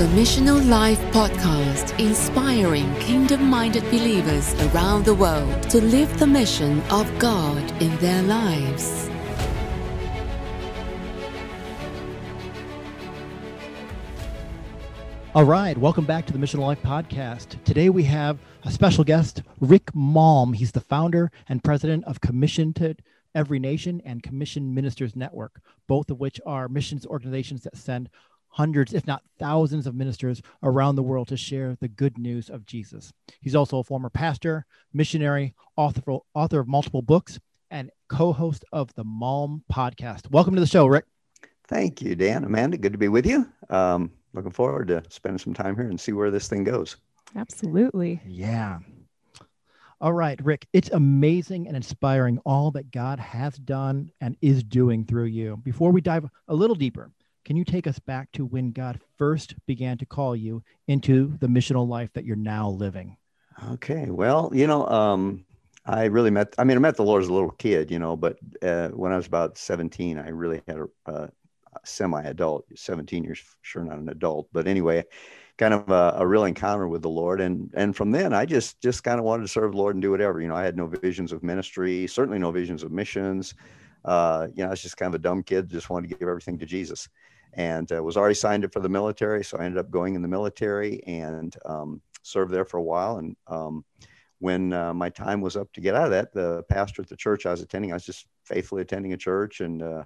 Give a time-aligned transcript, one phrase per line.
[0.00, 6.80] The Missional Life Podcast, inspiring kingdom minded believers around the world to live the mission
[6.90, 9.10] of God in their lives.
[15.34, 17.62] All right, welcome back to the Missional Life Podcast.
[17.64, 20.56] Today we have a special guest, Rick Malm.
[20.56, 22.96] He's the founder and president of Commission to
[23.34, 28.08] Every Nation and Commission Ministers Network, both of which are missions organizations that send
[28.50, 32.66] hundreds, if not thousands, of ministers around the world to share the good news of
[32.66, 33.12] Jesus.
[33.40, 37.38] He's also a former pastor, missionary, author, author of multiple books,
[37.70, 40.30] and co host of the Malm podcast.
[40.30, 41.06] Welcome to the show, Rick.
[41.68, 42.44] Thank you, Dan.
[42.44, 43.48] Amanda, good to be with you.
[43.68, 46.96] Um, looking forward to spending some time here and see where this thing goes.
[47.36, 48.20] Absolutely.
[48.26, 48.80] Yeah.
[50.02, 55.04] All right, Rick, it's amazing and inspiring all that God has done and is doing
[55.04, 55.58] through you.
[55.58, 57.10] Before we dive a little deeper,
[57.44, 61.46] can you take us back to when God first began to call you into the
[61.46, 63.16] missional life that you're now living?
[63.72, 64.06] Okay.
[64.10, 65.44] Well, you know, um,
[65.86, 68.16] I really met, I mean, I met the Lord as a little kid, you know,
[68.16, 71.30] but uh, when I was about 17, I really had a, a
[71.84, 75.04] semi-adult 17 years sure not an adult but anyway
[75.56, 78.80] kind of a, a, real encounter with the lord and and from then i just
[78.80, 80.76] just kind of wanted to serve the lord and do whatever you know i had
[80.76, 83.54] no visions of ministry certainly no visions of missions
[84.04, 86.28] uh, you know i was just kind of a dumb kid just wanted to give
[86.28, 87.08] everything to jesus
[87.54, 90.22] and uh, was already signed up for the military so i ended up going in
[90.22, 93.84] the military and um, served there for a while and um,
[94.38, 97.16] when uh, my time was up to get out of that the pastor at the
[97.16, 100.04] church i was attending i was just faithfully attending a church and uh,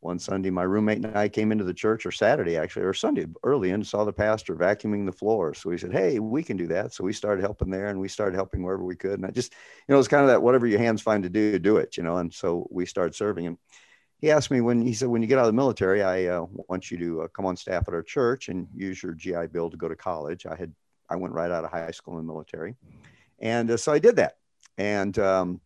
[0.00, 3.26] one Sunday, my roommate and I came into the church, or Saturday actually, or Sunday
[3.42, 5.54] early, and saw the pastor vacuuming the floor.
[5.54, 8.08] So we said, "Hey, we can do that." So we started helping there, and we
[8.08, 9.14] started helping wherever we could.
[9.14, 9.52] And I just,
[9.88, 12.04] you know, it's kind of that whatever your hands find to do, do it, you
[12.04, 12.18] know.
[12.18, 13.58] And so we started serving him.
[14.20, 16.46] He asked me when he said, "When you get out of the military, I uh,
[16.68, 19.70] want you to uh, come on staff at our church and use your GI Bill
[19.70, 20.72] to go to college." I had,
[21.08, 22.74] I went right out of high school in the military,
[23.38, 24.38] and uh, so I did that.
[24.76, 25.60] And um,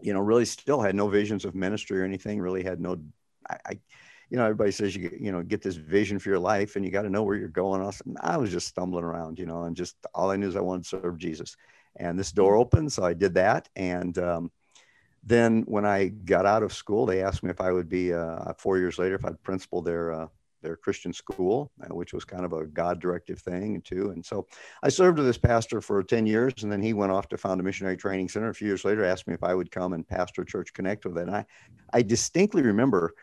[0.00, 2.40] you know, really still had no visions of ministry or anything.
[2.40, 3.00] Really had no
[3.48, 3.78] I, I
[4.30, 6.90] you know, everybody says you you know get this vision for your life and you
[6.90, 7.92] got to know where you're going.
[8.20, 10.84] I was just stumbling around, you know, and just all I knew is I wanted
[10.84, 11.56] to serve Jesus.
[11.96, 13.68] And this door opened, so I did that.
[13.74, 14.52] And um,
[15.22, 18.52] then when I got out of school, they asked me if I would be uh,
[18.58, 20.26] four years later if I'd principal their uh,
[20.62, 24.10] their Christian school, uh, which was kind of a God directive thing too.
[24.10, 24.46] And so
[24.82, 27.60] I served with this pastor for 10 years and then he went off to found
[27.60, 28.50] a missionary training center.
[28.50, 31.18] A few years later, asked me if I would come and pastor Church Connect with
[31.18, 31.28] it.
[31.28, 31.46] And I,
[31.92, 33.14] I distinctly remember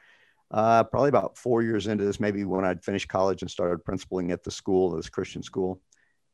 [0.51, 4.31] uh, probably about four years into this, maybe when I'd finished college and started principaling
[4.31, 5.81] at the school, this Christian school,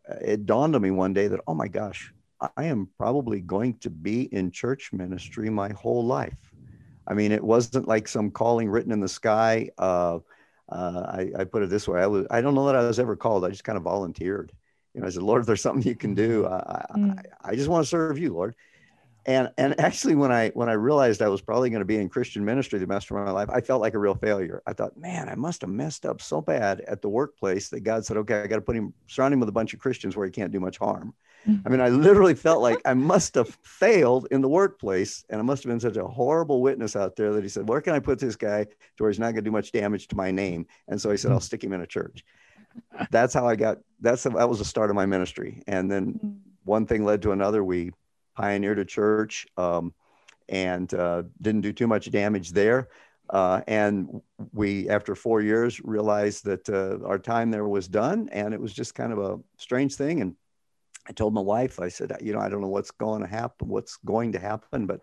[0.10, 2.14] uh, it dawned on me one day that, oh my gosh,
[2.58, 6.54] I am probably going to be in church ministry my whole life.
[7.08, 9.70] I mean, it wasn't like some calling written in the sky.
[9.78, 10.20] Uh,
[10.70, 13.00] uh, I, I, put it this way: I was, I don't know that I was
[13.00, 13.44] ever called.
[13.46, 14.52] I just kind of volunteered.
[14.94, 17.20] You know, I said, Lord, if there's something you can do, I, mm.
[17.44, 18.56] I, I just want to serve you, Lord
[19.26, 22.10] and and actually when i when i realized i was probably going to be in
[22.10, 24.62] christian ministry the rest of my life i felt like a real failure.
[24.66, 28.06] I thought man i must have messed up so bad at the workplace that god
[28.06, 30.26] said okay i got to put him surround him with a bunch of christians where
[30.26, 31.14] he can't do much harm
[31.66, 35.44] i mean i literally felt like i must have failed in the workplace and i
[35.44, 38.00] must have been such a horrible witness out there that he said where can i
[38.00, 38.66] put this guy
[38.98, 40.66] to where he's not going to do much damage to my name?
[40.88, 42.24] And so he said i'll stick him in a church.
[43.12, 45.64] That's how i got that's that was the start of my ministry.
[45.68, 46.38] And then mm.
[46.64, 47.64] one thing led to another.
[47.64, 47.92] We
[48.36, 49.94] pioneered a church um,
[50.50, 52.90] and uh, didn't do too much damage there.
[53.30, 54.22] Uh, and
[54.52, 58.74] we, after four years, realized that uh, our time there was done, and it was
[58.74, 60.22] just kind of a strange thing.
[60.22, 60.36] And
[61.08, 63.68] I told my wife, I said, you know, I don't know what's going to happen,
[63.70, 65.02] what's going to happen, but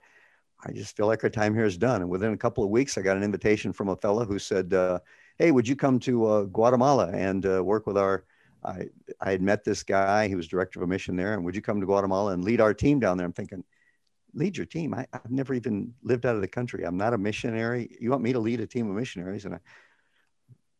[0.64, 2.02] I just feel like our time here is done.
[2.02, 4.74] And within a couple of weeks, I got an invitation from a fellow who said,
[4.74, 5.00] uh,
[5.38, 8.24] "Hey, would you come to uh, Guatemala and uh, work with our
[8.64, 8.88] I,
[9.20, 10.28] I had met this guy.
[10.28, 11.34] He was director of a mission there.
[11.34, 13.26] And would you come to Guatemala and lead our team down there?
[13.26, 13.64] I'm thinking,
[14.34, 14.94] lead your team.
[14.94, 16.84] I, have never even lived out of the country.
[16.84, 17.96] I'm not a missionary.
[18.00, 19.44] You want me to lead a team of missionaries?
[19.44, 19.60] And I,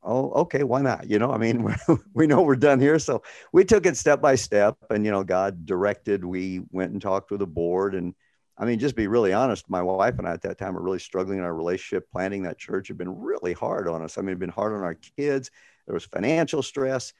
[0.02, 1.08] oh, okay, why not?
[1.08, 1.74] You know, I mean,
[2.14, 2.98] we know we're done here.
[2.98, 3.22] So
[3.52, 6.24] we took it step by step and, you know, God directed.
[6.24, 7.94] We went and talked with the board.
[7.94, 8.14] And
[8.58, 10.98] I mean, just be really honest, my wife and I at that time were really
[10.98, 12.10] struggling in our relationship.
[12.10, 14.18] Planning that church had been really hard on us.
[14.18, 15.50] I mean, it had been hard on our kids.
[15.86, 17.12] There was financial stress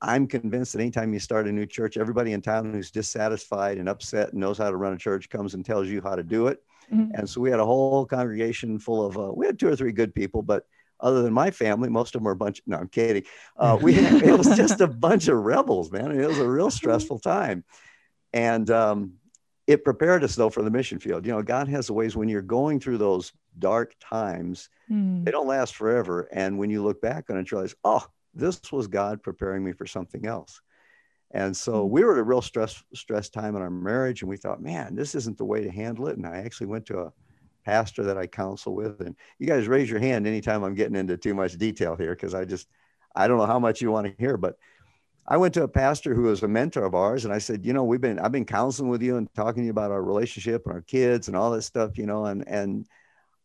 [0.00, 3.88] I'm convinced that anytime you start a new church, everybody in town who's dissatisfied and
[3.88, 6.46] upset and knows how to run a church comes and tells you how to do
[6.46, 6.62] it.
[6.92, 7.14] Mm-hmm.
[7.14, 9.92] And so we had a whole congregation full of, uh, we had two or three
[9.92, 10.64] good people, but
[11.00, 12.62] other than my family, most of them were a bunch.
[12.66, 13.24] No, I'm kidding.
[13.56, 16.10] Uh, we it was just a bunch of rebels, man.
[16.10, 17.64] It was a real stressful time,
[18.32, 19.12] and um,
[19.68, 21.24] it prepared us though for the mission field.
[21.24, 25.24] You know, God has ways when you're going through those dark times, mm.
[25.24, 26.28] they don't last forever.
[26.32, 28.04] And when you look back on it, you realize, oh,
[28.34, 30.60] this was God preparing me for something else.
[31.32, 31.90] And so hmm.
[31.90, 34.94] we were at a real stress stress time in our marriage, and we thought, man,
[34.94, 36.16] this isn't the way to handle it.
[36.16, 37.12] And I actually went to a
[37.64, 41.16] pastor that I counsel with, and you guys raise your hand anytime I'm getting into
[41.16, 42.68] too much detail here, because I just
[43.14, 44.56] I don't know how much you want to hear, but
[45.26, 47.74] I went to a pastor who was a mentor of ours, and I said, you
[47.74, 50.64] know, we've been I've been counseling with you and talking to you about our relationship
[50.64, 52.86] and our kids and all this stuff, you know, and and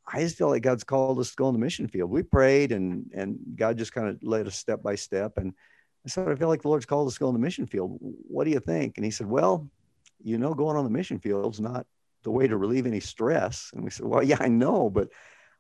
[0.05, 2.09] I just feel like God's called us to go in the mission field.
[2.09, 5.37] We prayed and and God just kind of led us step by step.
[5.37, 5.53] And
[6.05, 7.97] I said, I feel like the Lord's called us to go in the mission field.
[7.99, 8.97] What do you think?
[8.97, 9.69] And he said, Well,
[10.23, 11.85] you know, going on the mission field is not
[12.23, 13.71] the way to relieve any stress.
[13.73, 15.09] And we said, Well, yeah, I know, but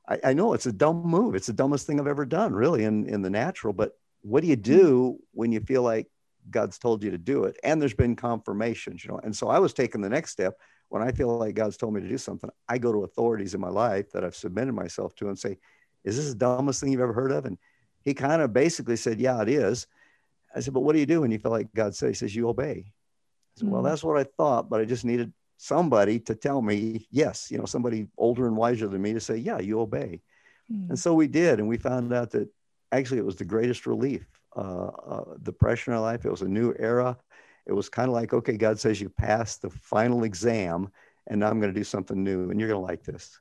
[0.07, 1.35] I, I know it's a dumb move.
[1.35, 3.73] It's the dumbest thing I've ever done, really, in, in the natural.
[3.73, 4.61] But what do you hmm.
[4.61, 6.07] do when you feel like
[6.49, 7.57] God's told you to do it?
[7.63, 9.19] And there's been confirmations, you know.
[9.23, 10.55] And so I was taking the next step
[10.89, 13.61] when I feel like God's told me to do something, I go to authorities in
[13.61, 15.57] my life that I've submitted myself to and say,
[16.03, 17.45] Is this the dumbest thing you've ever heard of?
[17.45, 17.57] And
[18.03, 19.87] he kind of basically said, Yeah, it is.
[20.55, 22.09] I said, But what do you do when you feel like God said?
[22.09, 22.85] He says, You obey.
[22.85, 26.61] I said, mm Well, that's what I thought, but I just needed somebody to tell
[26.61, 30.21] me, yes, you know, somebody older and wiser than me to say, Yeah, you obey.
[30.71, 31.59] mm And so we did.
[31.59, 32.49] And we found out that
[32.91, 34.27] actually it was the greatest relief.
[34.55, 37.17] Uh, uh, the pressure in our life, it was a new era
[37.65, 40.89] it was kind of like, okay, God says you passed the final exam,
[41.27, 43.39] and now I'm going to do something new, and you're going to like this.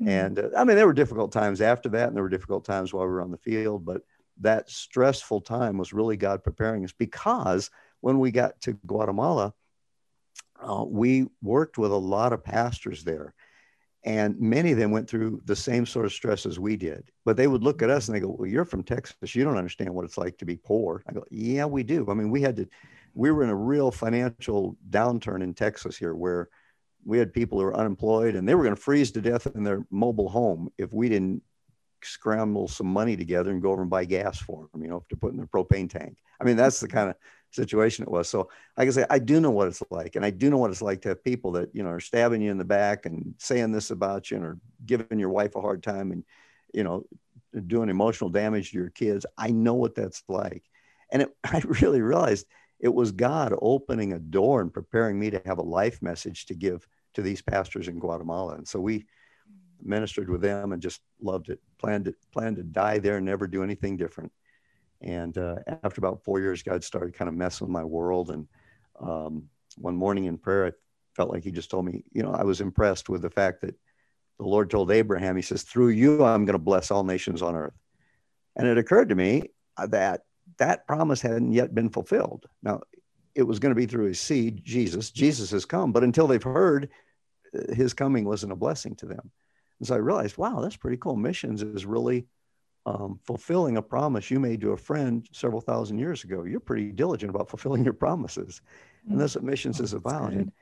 [0.00, 0.08] Mm-hmm.
[0.08, 2.92] And uh, I mean, there were difficult times after that, and there were difficult times
[2.92, 4.02] while we were on the field, but
[4.40, 7.70] that stressful time was really God preparing us because
[8.00, 9.54] when we got to Guatemala,
[10.60, 13.34] uh, we worked with a lot of pastors there.
[14.04, 17.10] And many of them went through the same sort of stress as we did.
[17.24, 19.34] But they would look at us and they go, Well, you're from Texas.
[19.34, 21.02] You don't understand what it's like to be poor.
[21.08, 22.06] I go, Yeah, we do.
[22.08, 22.68] I mean, we had to
[23.14, 26.48] we were in a real financial downturn in Texas here where
[27.04, 29.64] we had people who were unemployed and they were going to freeze to death in
[29.64, 31.42] their mobile home if we didn't
[32.02, 35.16] scramble some money together and go over and buy gas for them, you know, to
[35.16, 36.16] put in their propane tank.
[36.40, 37.16] I mean, that's the kind of
[37.52, 38.28] situation it was.
[38.28, 40.16] So like I say, I do know what it's like.
[40.16, 42.42] And I do know what it's like to have people that, you know, are stabbing
[42.42, 45.60] you in the back and saying this about you and are giving your wife a
[45.60, 46.24] hard time and,
[46.72, 47.04] you know,
[47.66, 49.26] doing emotional damage to your kids.
[49.36, 50.64] I know what that's like.
[51.10, 52.46] And it, I really realized–
[52.82, 56.54] it was God opening a door and preparing me to have a life message to
[56.54, 58.56] give to these pastors in Guatemala.
[58.56, 59.04] And so we mm.
[59.84, 61.60] ministered with them and just loved it.
[61.78, 64.32] Planned to planned to die there and never do anything different.
[65.02, 68.30] And uh, after about four years, God started kind of messing with my world.
[68.30, 68.46] And
[69.00, 69.44] um,
[69.76, 70.72] one morning in prayer, I
[71.14, 73.74] felt like He just told me, you know, I was impressed with the fact that
[74.38, 77.54] the Lord told Abraham, He says, "Through you, I'm going to bless all nations on
[77.54, 77.74] earth."
[78.56, 80.22] And it occurred to me that
[80.58, 82.46] that promise hadn't yet been fulfilled.
[82.62, 82.82] Now,
[83.34, 85.10] it was going to be through his seed, Jesus.
[85.10, 86.90] Jesus has come, but until they've heard,
[87.56, 89.30] uh, his coming wasn't a blessing to them.
[89.78, 91.16] And so I realized, wow, that's pretty cool.
[91.16, 92.26] Missions is really
[92.86, 96.44] um, fulfilling a promise you made to a friend several thousand years ago.
[96.44, 98.60] You're pretty diligent about fulfilling your promises.
[99.08, 100.32] And that's what missions oh, is about.
[100.32, 100.52] And,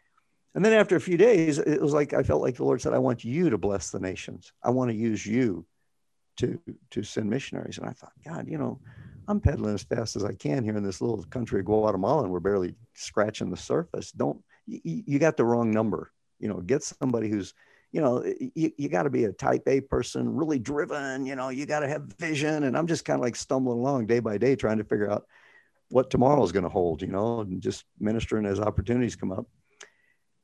[0.54, 2.94] and then after a few days, it was like I felt like the Lord said,
[2.94, 4.52] I want you to bless the nations.
[4.62, 5.66] I want to use you
[6.38, 6.58] to
[6.90, 7.78] to send missionaries.
[7.78, 8.80] And I thought, God, you know,
[9.28, 12.32] I'm pedaling as fast as I can here in this little country of Guatemala, and
[12.32, 14.10] we're barely scratching the surface.
[14.10, 16.12] Don't you, you got the wrong number?
[16.38, 17.54] You know, get somebody who's,
[17.92, 21.26] you know, you, you got to be a type A person, really driven.
[21.26, 22.64] You know, you got to have vision.
[22.64, 25.26] And I'm just kind of like stumbling along day by day, trying to figure out
[25.88, 27.02] what tomorrow is going to hold.
[27.02, 29.46] You know, and just ministering as opportunities come up.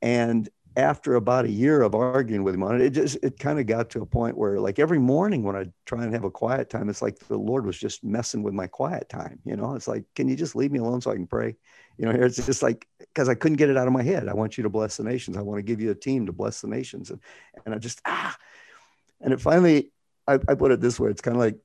[0.01, 3.59] And after about a year of arguing with him on it, it just it kind
[3.59, 6.29] of got to a point where like every morning when I try and have a
[6.29, 9.39] quiet time, it's like the Lord was just messing with my quiet time.
[9.43, 11.55] You know, it's like, can you just leave me alone so I can pray?
[11.97, 14.27] You know, here it's just like because I couldn't get it out of my head.
[14.27, 15.37] I want you to bless the nations.
[15.37, 17.09] I want to give you a team to bless the nations.
[17.09, 17.19] And
[17.65, 18.35] and I just ah
[19.21, 19.91] and it finally
[20.27, 21.57] I, I put it this way, it's kind of like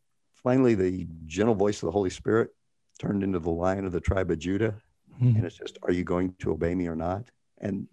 [0.43, 2.51] finally the gentle voice of the Holy Spirit
[2.99, 4.75] turned into the lion of the tribe of Judah.
[5.21, 5.37] Mm-hmm.
[5.37, 7.31] And it's just, are you going to obey me or not?
[7.59, 7.89] And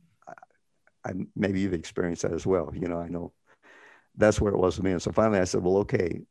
[1.05, 2.72] I, maybe you've experienced that as well.
[2.74, 3.34] You know, I know
[4.15, 4.91] that's where it was with me.
[4.91, 6.22] And so finally I said, well, okay,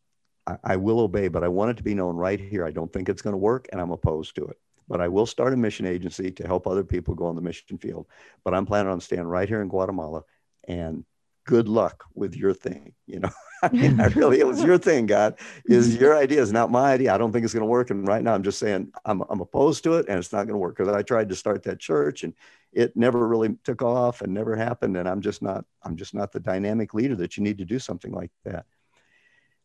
[0.46, 2.64] I, I will obey, but I want it to be known right here.
[2.64, 4.58] I don't think it's going to work and I'm opposed to it.
[4.88, 7.78] But I will start a mission agency to help other people go on the mission
[7.78, 8.06] field.
[8.44, 10.22] But I'm planning on staying right here in Guatemala
[10.66, 11.04] and
[11.48, 12.92] good luck with your thing.
[13.06, 13.30] You know,
[13.62, 15.38] I mean, I really, it was your thing, God.
[15.64, 17.14] Is your idea is not my idea.
[17.14, 17.90] I don't think it's going to work.
[17.90, 20.54] And right now, I'm just saying I'm, I'm opposed to it, and it's not going
[20.54, 22.34] to work because I tried to start that church, and
[22.72, 24.96] it never really took off and never happened.
[24.96, 27.78] And I'm just not, I'm just not the dynamic leader that you need to do
[27.78, 28.66] something like that.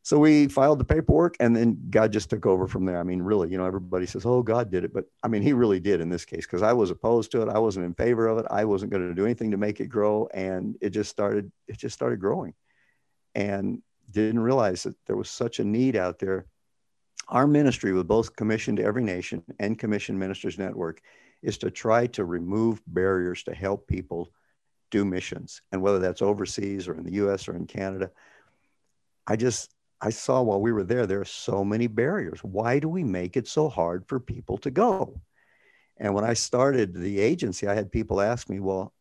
[0.04, 3.00] So we filed the paperwork and then God just took over from there.
[3.00, 4.94] I mean, really, you know, everybody says, oh, God did it.
[4.94, 7.48] But I mean, he really did in this case because I was opposed to it.
[7.48, 8.46] I wasn't in favor of it.
[8.52, 10.28] I wasn't going to do anything to make it grow.
[10.34, 12.54] And it just started, it just started growing
[13.34, 13.82] and
[14.12, 16.46] didn't realize that there was such a need out there
[17.30, 21.02] our ministry with both Commission to Every Nation and Commission Ministers Network
[21.42, 24.32] is to try to remove barriers to help people
[24.92, 25.62] do missions.
[25.72, 28.12] And whether that's overseas or in the US or in Canada,
[29.26, 29.73] I just,
[30.04, 32.44] I saw while we were there, there are so many barriers.
[32.44, 35.22] Why do we make it so hard for people to go?
[35.98, 38.94] And when I started the agency, I had people ask me, well,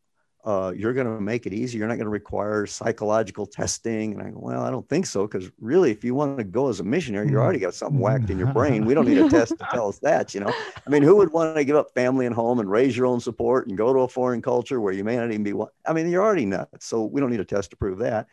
[0.45, 1.79] uh, you're going to make it easy.
[1.79, 4.15] You're not going to require psychological testing.
[4.15, 5.27] And I go, well, I don't think so.
[5.27, 8.29] Because really, if you want to go as a missionary, you already got something whacked
[8.29, 8.85] in your brain.
[8.85, 10.53] We don't need a test to tell us that, you know?
[10.85, 13.21] I mean, who would want to give up family and home and raise your own
[13.21, 15.55] support and go to a foreign culture where you may not even be,
[15.87, 16.87] I mean, you're already nuts.
[16.87, 18.27] So we don't need a test to prove that.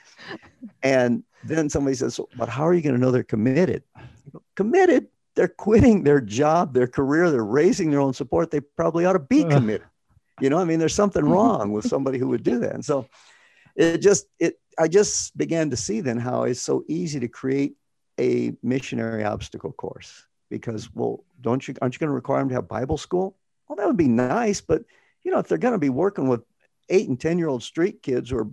[0.81, 3.83] And then somebody says, but how are you going to know they're committed?
[4.31, 5.07] Go, committed?
[5.35, 8.49] They're quitting their job, their career, they're raising their own support.
[8.49, 9.83] They probably ought to be committed.
[10.41, 11.33] You know, I mean, there's something mm-hmm.
[11.33, 12.73] wrong with somebody who would do that.
[12.73, 13.07] And so
[13.75, 17.75] it just, it, I just began to see then how it's so easy to create
[18.19, 22.55] a missionary obstacle course because, well, don't you, aren't you going to require them to
[22.55, 23.35] have Bible school?
[23.67, 24.83] Well, that would be nice, but
[25.23, 26.41] you know, if they're going to be working with
[26.89, 28.47] eight and 10 year old street kids who are,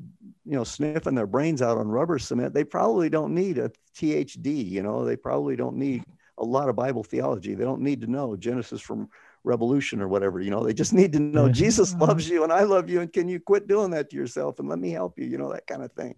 [0.44, 4.68] you know, sniffing their brains out on rubber cement, they probably don't need a THD,
[4.68, 6.04] you know, they probably don't need
[6.38, 7.54] a lot of Bible theology.
[7.54, 9.08] They don't need to know Genesis from
[9.46, 12.62] revolution or whatever you know they just need to know jesus loves you and i
[12.62, 15.24] love you and can you quit doing that to yourself and let me help you
[15.24, 16.14] you know that kind of thing.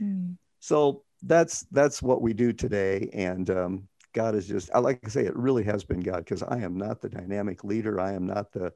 [0.00, 0.36] Mm.
[0.60, 5.10] so that's that's what we do today and um, god is just i like to
[5.10, 8.00] say it really has been god because i am not the dynamic leader.
[8.00, 8.72] I am not the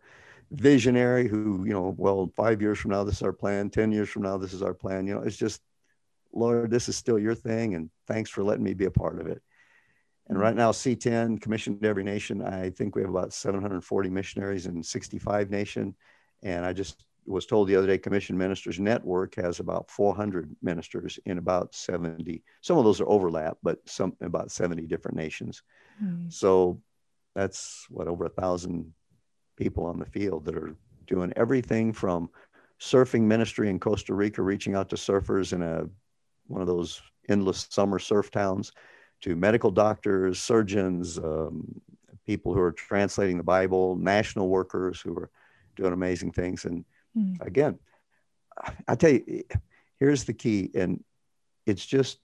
[0.53, 4.09] visionary who you know well five years from now this is our plan 10 years
[4.09, 5.61] from now this is our plan you know it's just
[6.33, 9.27] lord this is still your thing and thanks for letting me be a part of
[9.27, 9.43] it
[10.29, 14.83] and right now, CTEN, commissioned every nation, I think we have about 740 missionaries in
[14.83, 15.95] 65 nation.
[16.43, 21.19] And I just was told the other day, Commission Ministers Network has about 400 ministers
[21.27, 22.43] in about 70.
[22.61, 25.63] Some of those are overlap, but some about 70 different nations.
[26.03, 26.33] Mm.
[26.33, 26.81] So
[27.37, 28.93] that's what over a thousand
[29.57, 30.75] people on the field that are
[31.07, 32.31] doing everything from
[32.81, 35.85] surfing ministry in Costa Rica, reaching out to surfers in a
[36.49, 38.73] one of those endless summer surf towns
[39.23, 41.81] to medical doctors, surgeons, um,
[42.27, 45.31] people who are translating the Bible, national workers who are
[45.77, 46.65] doing amazing things.
[46.65, 46.85] And
[47.17, 47.41] mm.
[47.41, 47.79] again,
[48.89, 49.45] I tell you,
[49.99, 51.03] here's the key, and
[51.67, 52.19] it's just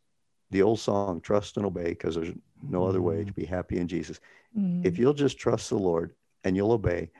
[0.51, 3.41] the old song, trust and obey, because there's no other way to hmm.
[3.41, 4.21] be happy in Jesus.
[4.57, 4.85] Mm.
[4.85, 7.11] If you'll just trust the Lord and you'll obey,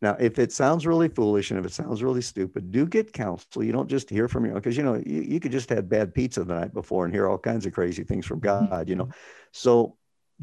[0.00, 3.64] now, if it sounds really foolish and if it sounds really stupid, do get counsel.
[3.64, 5.88] You don't just hear from your own because you know you, you could just had
[5.88, 8.66] bad pizza the night before and hear all kinds of crazy things from mm-hmm.
[8.68, 9.08] God, you know.
[9.50, 9.96] So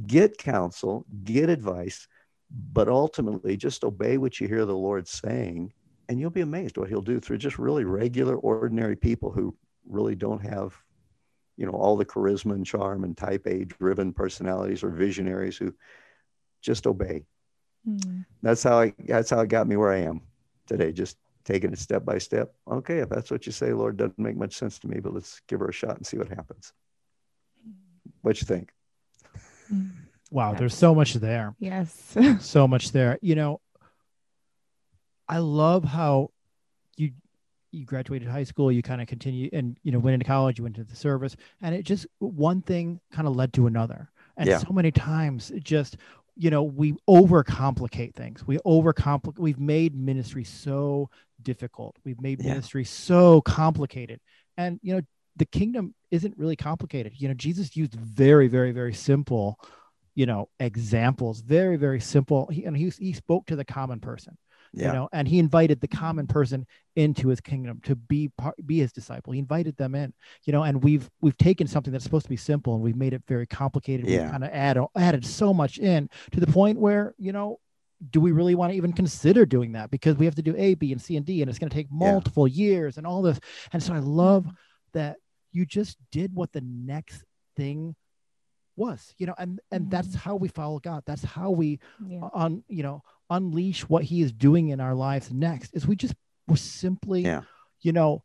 [0.06, 2.08] get counsel, get advice,
[2.52, 5.72] but ultimately just obey what you hear the Lord saying,
[6.10, 9.56] and you'll be amazed what he'll do through just really regular, ordinary people who
[9.88, 10.76] really don't have,
[11.56, 15.74] you know, all the charisma and charm and type A driven personalities or visionaries who
[16.62, 17.24] just obey
[17.88, 18.26] Mm.
[18.42, 20.22] That's how I that's how it got me where I am
[20.68, 22.54] today, just taking it step by step.
[22.70, 25.42] Okay, if that's what you say, Lord, doesn't make much sense to me, but let's
[25.48, 26.74] give her a shot and see what happens.
[28.22, 28.72] What you think?
[29.74, 29.92] Mm.
[30.32, 31.56] Wow, there's so much there.
[31.60, 32.16] Yes.
[32.40, 33.18] so much there.
[33.22, 33.62] You know,
[35.28, 36.32] I love how
[36.98, 37.12] you
[37.72, 40.64] you graduated high school, you kind of continue and you know went into college, you
[40.64, 44.10] went into the service, and it just one thing kind of led to another.
[44.38, 44.60] And yeah.
[44.60, 45.98] so many times, it just
[46.40, 48.48] you know we overcomplicate things.
[48.48, 51.10] We overcomplicate we've made ministry so
[51.42, 51.98] difficult.
[52.06, 52.52] We've made yeah.
[52.52, 54.22] ministry so complicated.
[54.58, 55.02] And you know
[55.36, 57.14] the kingdom isn't really complicated.
[57.18, 59.60] You know jesus used very very very simple
[60.16, 62.48] you know examples very very simple.
[62.48, 64.38] He, and he, he spoke to the common person
[64.74, 64.88] yeah.
[64.88, 68.80] you know and he invited the common person into his kingdom to be part, be
[68.80, 70.14] his disciple he invited them in
[70.46, 73.14] you know and we've we've taken something that's supposed to be simple and we've made
[73.14, 74.26] it very complicated yeah.
[74.26, 77.60] we kind of add added so much in to the point where you know
[78.12, 80.74] do we really want to even consider doing that because we have to do a
[80.76, 82.66] b and c and d and it's going to take multiple yeah.
[82.66, 83.40] years and all this
[83.74, 84.46] and so i love
[84.94, 85.18] that
[85.52, 87.24] you just did what the next
[87.56, 87.96] thing
[88.76, 90.20] was you know and and that's mm-hmm.
[90.20, 92.22] how we follow god that's how we yeah.
[92.34, 96.16] on you know unleash what he is doing in our lives next is we just
[96.48, 97.42] we're simply yeah.
[97.82, 98.24] you know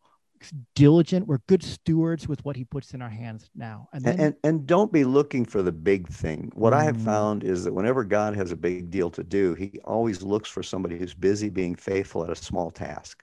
[0.75, 4.35] diligent we're good stewards with what he puts in our hands now and then, and,
[4.45, 6.77] and, don't be looking for the big thing what mm.
[6.77, 7.05] i have mm.
[7.05, 10.63] found is that whenever god has a big deal to do he always looks for
[10.63, 13.23] somebody who's busy being faithful at a small task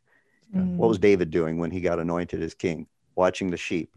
[0.56, 0.76] mm.
[0.78, 3.96] what was david doing when he got anointed as king watching the sheep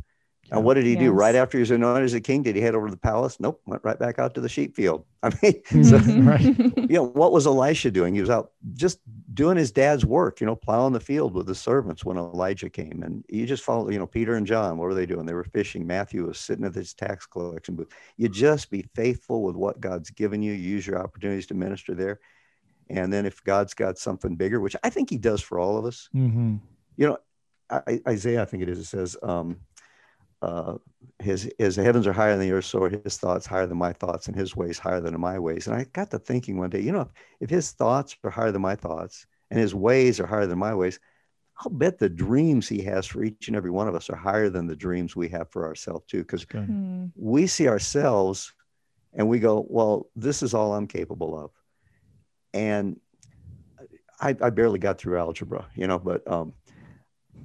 [0.50, 1.00] and what did he yes.
[1.00, 2.42] do right after he was anointed as a king?
[2.42, 3.40] Did he head over to the palace?
[3.40, 5.04] Nope, went right back out to the sheep field.
[5.22, 6.42] I mean, so, right.
[6.42, 8.14] you know, what was Elisha doing?
[8.14, 9.00] He was out just
[9.32, 13.02] doing his dad's work, you know, plowing the field with the servants when Elijah came.
[13.02, 15.24] And you just follow, you know, Peter and John, what were they doing?
[15.24, 15.86] They were fishing.
[15.86, 17.88] Matthew was sitting at his tax collection booth.
[18.18, 22.20] You just be faithful with what God's given you, use your opportunities to minister there.
[22.90, 25.86] And then if God's got something bigger, which I think he does for all of
[25.86, 26.56] us, Mm-hmm.
[26.96, 27.18] you know,
[27.70, 29.58] I, Isaiah, I think it is, it says, um,
[30.44, 30.78] uh,
[31.20, 33.92] his, his heavens are higher than the earth, so are his thoughts higher than my
[33.92, 35.66] thoughts, and his ways higher than my ways.
[35.66, 37.10] And I got to thinking one day, you know, if,
[37.40, 40.74] if his thoughts are higher than my thoughts and his ways are higher than my
[40.74, 41.00] ways,
[41.58, 44.50] I'll bet the dreams he has for each and every one of us are higher
[44.50, 46.18] than the dreams we have for ourselves, too.
[46.18, 46.68] Because Good.
[46.68, 47.12] Mm.
[47.16, 48.52] we see ourselves
[49.12, 51.50] and we go, well, this is all I'm capable of.
[52.52, 53.00] And
[54.20, 56.52] I, I barely got through algebra, you know, but um,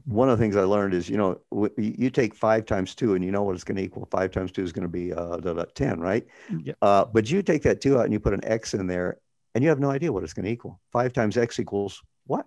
[0.09, 3.13] one of the things I learned is, you know, w- you take five times two
[3.13, 4.07] and you know what it's going to equal.
[4.09, 6.25] Five times two is going to be uh, da, da, 10, right?
[6.63, 6.73] Yeah.
[6.81, 9.19] Uh, but you take that two out and you put an X in there
[9.53, 10.79] and you have no idea what it's going to equal.
[10.91, 12.45] Five times X equals what?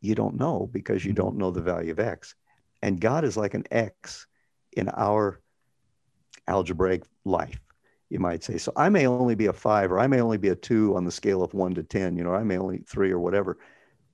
[0.00, 1.16] You don't know because you Mhm.
[1.16, 2.34] don't know the value of X.
[2.82, 4.26] And God is like an X
[4.72, 5.40] in our
[6.48, 7.60] algebraic life,
[8.10, 8.58] you might say.
[8.58, 11.04] So I may only be a five or I may only be a two on
[11.04, 13.58] the scale of one to 10, you know, I may only three or whatever.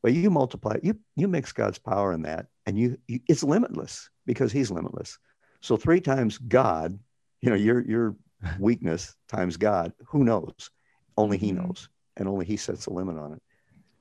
[0.02, 4.10] But you multiply, you you mix God's power in that, and you, you it's limitless
[4.26, 5.18] because He's limitless.
[5.60, 6.98] So three times God,
[7.40, 8.16] you know, your your
[8.58, 10.70] weakness times God, who knows?
[11.16, 11.56] Only He Mhm.
[11.56, 13.42] knows, and only He sets a limit on it.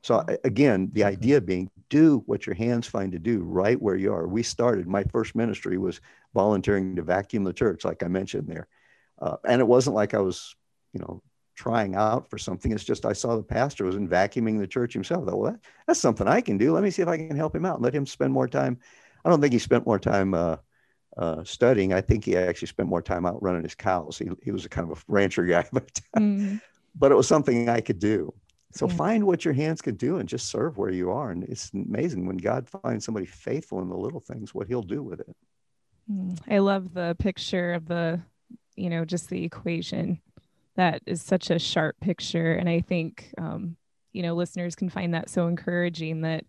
[0.03, 4.13] So again, the idea being do what your hands find to do right where you
[4.13, 4.27] are.
[4.27, 6.01] We started, my first ministry was
[6.34, 8.68] volunteering to vacuum the church, like I mentioned there.
[9.22, 10.56] Uh, and it wasn't like I was,
[10.94, 11.22] you know,
[11.55, 12.72] trying out for something.
[12.72, 15.24] It's just I saw the pastor was in vacuuming the church himself.
[15.24, 16.74] I thought, well, that, that's something I can do.
[16.74, 17.75] Let me see if I can help him out.
[17.75, 18.79] and Let him spend more time.
[19.24, 20.58] I don't think he spent more time uh,
[21.17, 21.93] uh, studying.
[21.93, 24.17] I think he actually spent more time out running his cows.
[24.17, 26.60] He, he was a kind of a rancher guy, but Mm.
[26.96, 28.34] but it was something I could do.
[28.74, 28.93] So Yeah.
[28.93, 31.31] find what your hands can do and just serve where you are.
[31.31, 35.03] And it's amazing when God finds somebody faithful in the little things, what he'll do
[35.03, 35.36] with it.
[36.12, 36.39] Mm.
[36.50, 38.22] I love the picture of the,
[38.75, 40.22] you know, just the equation.
[40.81, 42.53] That is such a sharp picture.
[42.53, 43.75] And I think, um,
[44.13, 46.43] you know, listeners can find that so encouraging that,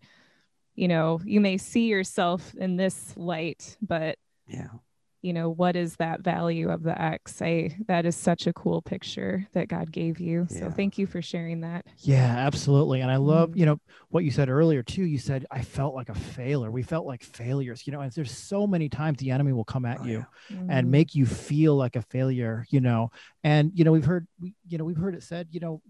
[0.73, 4.69] you know, you may see yourself in this light, but, Yeah.
[5.23, 7.41] You know, what is that value of the X?
[7.41, 10.45] I, that is such a cool picture that God gave you.
[10.49, 11.85] So thank you for sharing that.
[11.99, 12.99] Yeah, absolutely.
[12.99, 13.55] And I love, Mhm.
[13.55, 15.03] you know, what you said earlier too.
[15.05, 16.69] You said I felt like a failure.
[16.69, 19.85] We felt like failures, you know, and there's so many times the enemy will come
[19.85, 20.57] at Oh, you yeah.
[20.69, 20.91] and Mm.
[20.91, 23.09] make you feel like a failure, you know.
[23.45, 25.81] And you know, we've heard we, you know, we've heard it said, you know,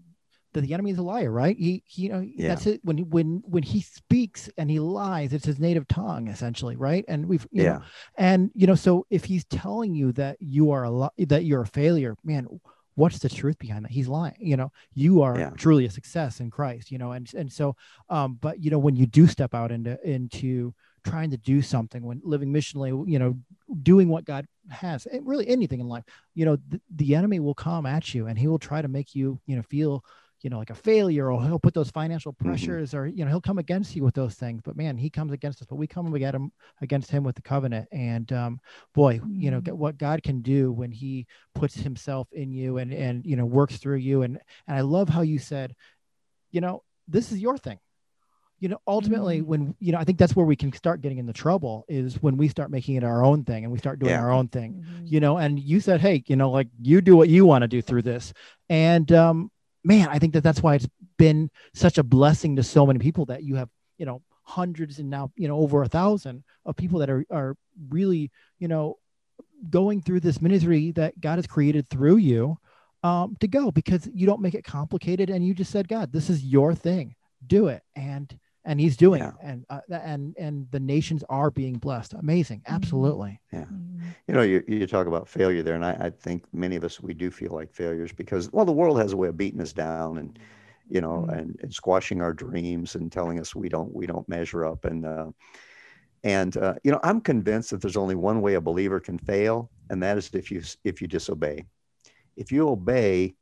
[0.54, 1.56] that the enemy is a liar, right?
[1.56, 2.48] He, he you know, Yeah.
[2.48, 2.80] that's it.
[2.84, 7.04] When when when he speaks and he lies, it's his native tongue, essentially, right?
[7.08, 7.80] And we've, you know, Yeah.
[8.16, 11.62] and you know, so if he's telling you that you are a li- that you're
[11.62, 12.46] a failure, man,
[12.94, 13.90] what's the truth behind that?
[13.92, 14.36] He's lying.
[14.38, 15.50] You know, you are Yeah.
[15.50, 16.90] truly a success in Christ.
[16.90, 17.76] You know, and and so,
[18.08, 20.72] um, but you know, when you do step out into into
[21.04, 23.36] trying to do something, when living missionally, you know,
[23.82, 27.84] doing what God has, really anything in life, you know, the, the enemy will come
[27.84, 30.02] at you, and he will try to make you, you know, feel
[30.44, 32.46] you know, like a failure, or he'll put those financial Mm-hmm.
[32.50, 34.60] pressures, or you know, he'll come against you with those things.
[34.62, 36.52] But man, he comes against us, but we come against him
[36.82, 37.88] against him with the covenant.
[37.90, 38.60] And um,
[38.94, 39.64] boy, you know, Mhm.
[39.64, 43.46] get what God can do when He puts Himself in you and and you know
[43.46, 44.20] works through you.
[44.22, 45.74] And and I love how you said,
[46.52, 47.78] you know, this is your thing.
[48.60, 49.46] You know, ultimately, Mhm.
[49.46, 52.36] when you know, I think that's where we can start getting into trouble is when
[52.36, 54.20] we start making it our own thing and we start doing Yeah.
[54.20, 55.10] our own thing Mhm.
[55.10, 57.68] you know and you said hey you know like you do what you want to
[57.68, 58.32] do through this
[58.68, 59.50] and um
[59.84, 63.24] man i think that that's why it's been such a blessing to so many people
[63.26, 63.68] that you have
[63.98, 67.56] you know hundreds and now you know over a thousand of people that are are
[67.88, 68.98] really you know
[69.70, 72.58] going through this ministry that god has created through you
[73.04, 75.30] um to go because you don't make it complicated.
[75.30, 77.14] And you just said god this is your thing.
[77.46, 77.82] Do it.
[77.94, 79.28] And and he's doing Yeah.
[79.28, 82.74] it and uh, and and the nations are being blessed amazing Mhm.
[82.74, 83.66] absolutely yeah
[84.28, 87.00] You know, you, you talk about failure there, and I, I think many of us,
[87.00, 89.72] we do feel like failures because, well, the world has a way of beating us
[89.74, 90.38] down and,
[90.88, 91.30] you know, Mhm.
[91.30, 94.84] and, and squashing our dreams and telling us we don't, we don't measure up.
[94.86, 95.28] And, uh,
[96.24, 99.70] and, uh, you know, I'm convinced that there's only one way a believer can fail,
[99.90, 101.66] and that is if you, if you disobey.
[102.36, 103.34] If you obey,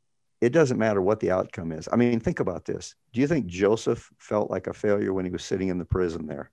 [0.43, 1.87] it doesn't matter what the outcome is.
[1.89, 2.95] I mean, think about this.
[3.13, 6.27] Do you think Joseph felt like a failure when he was sitting in the prison
[6.27, 6.51] there?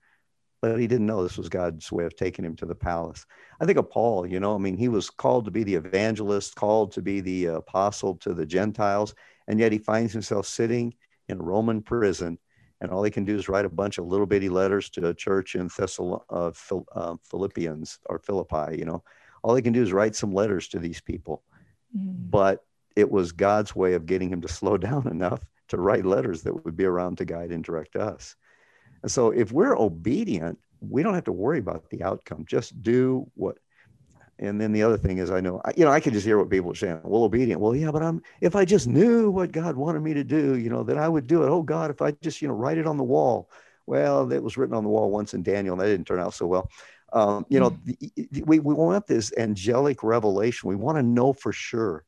[0.62, 3.26] But he didn't know this was God's way of taking him to the palace.
[3.60, 6.54] I think of Paul, you know, I mean, he was called to be the evangelist,
[6.54, 9.12] called to be the apostle to the Gentiles,
[9.48, 10.94] and yet he finds himself sitting
[11.28, 12.38] in a Roman prison,
[12.80, 15.14] and all he can do is write a bunch of little bitty letters to a
[15.14, 19.02] church in Thessal- uh, Phil- uh, Philippians or Philippi, you know.
[19.42, 21.42] All he can do is write some letters to these people
[21.96, 22.30] Mhm.
[22.30, 22.64] but
[22.96, 26.64] it was God's way of getting him to slow down enough to write letters that
[26.64, 28.34] would be around to guide and direct us.
[29.02, 32.44] And so if we're obedient, we don't have to worry about the outcome.
[32.46, 33.58] Just do what.
[34.38, 36.48] And then the other thing is, I know, you know, I can just hear what
[36.48, 37.00] people are saying.
[37.04, 37.60] Well, obedient.
[37.60, 38.22] Well, yeah, but I'm.
[38.40, 41.26] If I just knew what God wanted me to do, you know, then I would
[41.26, 41.48] do it.
[41.48, 43.50] Oh God, if I just, you know, write it on the wall.
[43.86, 46.32] Well, it was written on the wall once in Daniel, and that didn't turn out
[46.32, 46.70] so well.
[47.12, 47.90] Um, you know, hmm.
[48.30, 50.68] the, we we want this angelic revelation.
[50.68, 52.04] We want to know for sure.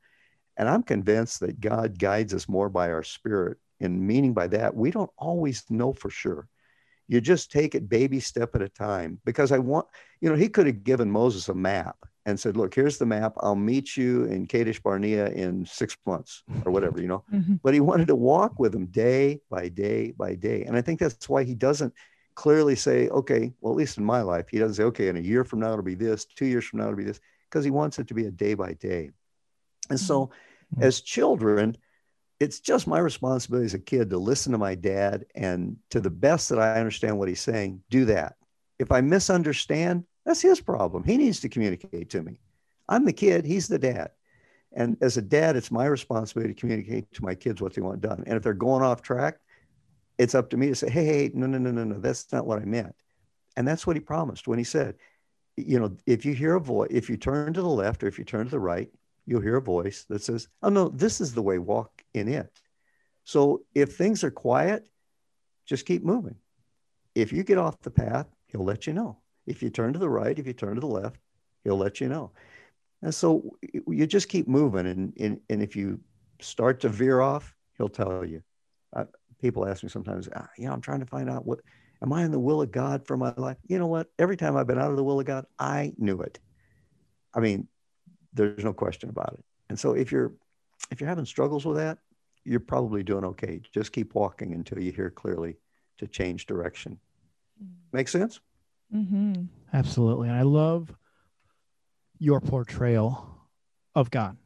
[0.56, 3.58] And I'm convinced that God guides us more by our spirit.
[3.80, 6.48] And meaning by that, we don't always know for sure.
[7.08, 9.20] You just take it baby step at a time.
[9.24, 9.86] Because i want
[10.20, 13.34] you know he could have given moses a map and said look here's the map.
[13.40, 17.24] I'll meet you in kadesh barnea in six months or whatever you know?
[17.32, 17.54] Mm-hmm.
[17.62, 20.64] but he wanted to walk with him day by day by day.
[20.64, 21.92] And i think that's why he doesn't
[22.34, 25.20] clearly say okay well at least in my life he doesn't say okay in a
[25.20, 27.70] year from now it'll be this two years from now it'll be this because he
[27.70, 29.10] wants it to be a day by day
[29.90, 30.26] and so
[30.74, 30.82] mm-hmm.
[30.82, 31.76] as children
[32.42, 36.10] it's just my responsibility as a kid to listen to my dad and to the
[36.10, 38.34] best that I understand what he's saying, do that.
[38.80, 41.04] If I misunderstand, that's his problem.
[41.04, 42.40] He needs to communicate to me.
[42.88, 44.10] I'm the kid, he's the dad.
[44.72, 48.00] And as a dad, it's my responsibility to communicate to my kids what they want
[48.00, 48.24] done.
[48.26, 49.38] And if they're going off track,
[50.18, 52.44] it's up to me to say, hey, hey, no, no, no, no, no, that's not
[52.44, 52.94] what I meant.
[53.56, 54.96] And that's what he promised when he said,
[55.56, 58.18] you know, if you hear a voice, if you turn to the left or if
[58.18, 58.90] you turn to the right,
[59.26, 62.60] you'll hear a voice that says, Oh, no, this is the way, walk in it.
[63.24, 64.88] So if things are quiet,
[65.66, 66.36] just keep moving.
[67.14, 69.18] If you get off the path, he'll let you know.
[69.46, 71.20] If you turn to the right, if you turn to the left,
[71.64, 72.32] he'll let you know.
[73.02, 73.56] And so
[73.86, 74.86] you just keep moving.
[74.86, 76.00] And, and, and if you
[76.40, 78.42] start to veer off, he'll tell you.
[78.94, 79.04] Uh,
[79.40, 81.60] people ask me sometimes, ah, you know, I'm trying to find out what,
[82.02, 83.56] am I in the will of God for my life?
[83.66, 84.08] You know what?
[84.18, 86.38] Every time I've been out of the will of God, I knew it.
[87.34, 87.68] I mean,
[88.32, 89.44] there's no question about it.
[89.68, 90.32] And so if you're
[90.90, 91.98] if you're having struggles with that,
[92.44, 93.60] you're probably doing okay.
[93.72, 95.56] Just keep walking until you hear clearly
[95.98, 96.98] to change direction.
[97.92, 98.40] Make sense?
[98.94, 99.44] Mm-hmm.
[99.72, 100.28] Absolutely.
[100.28, 100.92] And I love
[102.18, 103.38] your portrayal
[103.94, 104.36] of God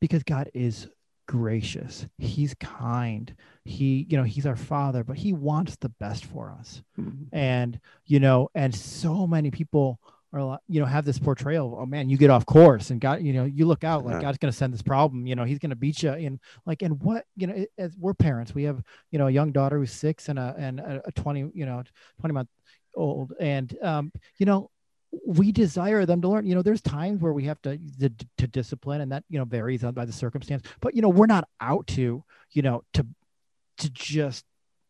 [0.00, 0.88] because God is
[1.26, 2.06] gracious.
[2.18, 3.34] He's kind.
[3.64, 6.82] He, you know, he's our father, but he wants the best for us.
[7.00, 7.34] Mm-hmm.
[7.34, 10.00] And, you know, and so many people
[10.34, 13.22] or you know have this portrayal of, oh man you get off course and god
[13.22, 15.58] you know you look out like god's going to send this problem you know he's
[15.58, 18.82] going to beat you and like and what you know as we're parents we have
[19.10, 21.82] you know a young daughter who's six and a and a 20 you know
[22.20, 22.48] 20 month
[22.94, 24.70] old and um you know
[25.26, 28.46] we desire them to learn you know there's times where we have to, to to
[28.48, 31.86] discipline and that you know varies by the circumstance but you know we're not out
[31.86, 33.06] to you know to
[33.78, 34.44] to just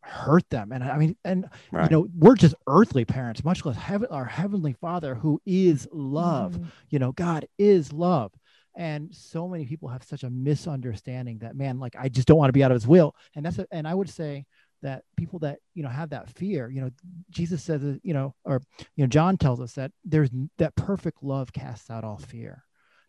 [0.05, 0.73] hurt them.
[0.73, 1.91] And i mean and right.
[1.91, 6.55] you know we're just earthly parents much less heaven our heavenly father who is love.
[6.55, 6.67] Mm.
[6.91, 8.33] you know god is love.
[8.77, 12.49] And so many people have such a misunderstanding that man like i just don't want
[12.49, 13.15] to be out of his will.
[13.35, 14.47] And that's a, and i would say
[14.83, 16.91] that people that you know have that fear you know
[17.31, 18.61] jesus says you know or
[18.97, 22.63] you know john tells us that there's that perfect love casts out all fear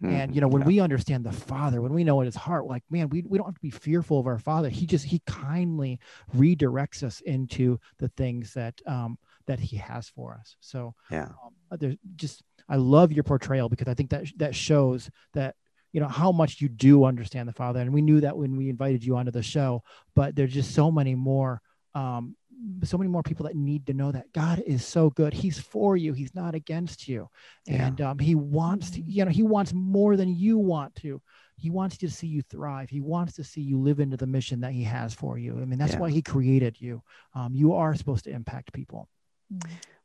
[0.03, 0.67] Mm, and you know, when yeah.
[0.67, 3.47] we understand the Father, when we know in His heart, like man, we we don't
[3.47, 4.69] have to be fearful of our Father.
[4.69, 5.99] He just He kindly
[6.35, 10.55] redirects us into the things that um, that He has for us.
[10.59, 15.09] So yeah, um, there's just I love your portrayal because I think that that shows
[15.33, 15.55] that
[15.93, 18.69] you know how much you do understand the Father, and we knew that when we
[18.69, 19.81] invited you onto the show.
[20.13, 21.61] But there's just so many more
[21.93, 22.35] um,
[22.83, 25.33] so many more people that need to know that God is so good.
[25.33, 26.13] He's for you.
[26.13, 27.29] He's not against you.
[27.65, 27.87] Yeah.
[27.87, 31.21] And um, he wants to, you know, he wants more than you want to.
[31.57, 32.89] He wants to see you thrive.
[32.89, 35.57] He wants to see you live into the mission that he has for you.
[35.59, 35.99] I mean, that's yeah.
[35.99, 37.01] why he created you.
[37.33, 39.07] Um, you are supposed to impact people.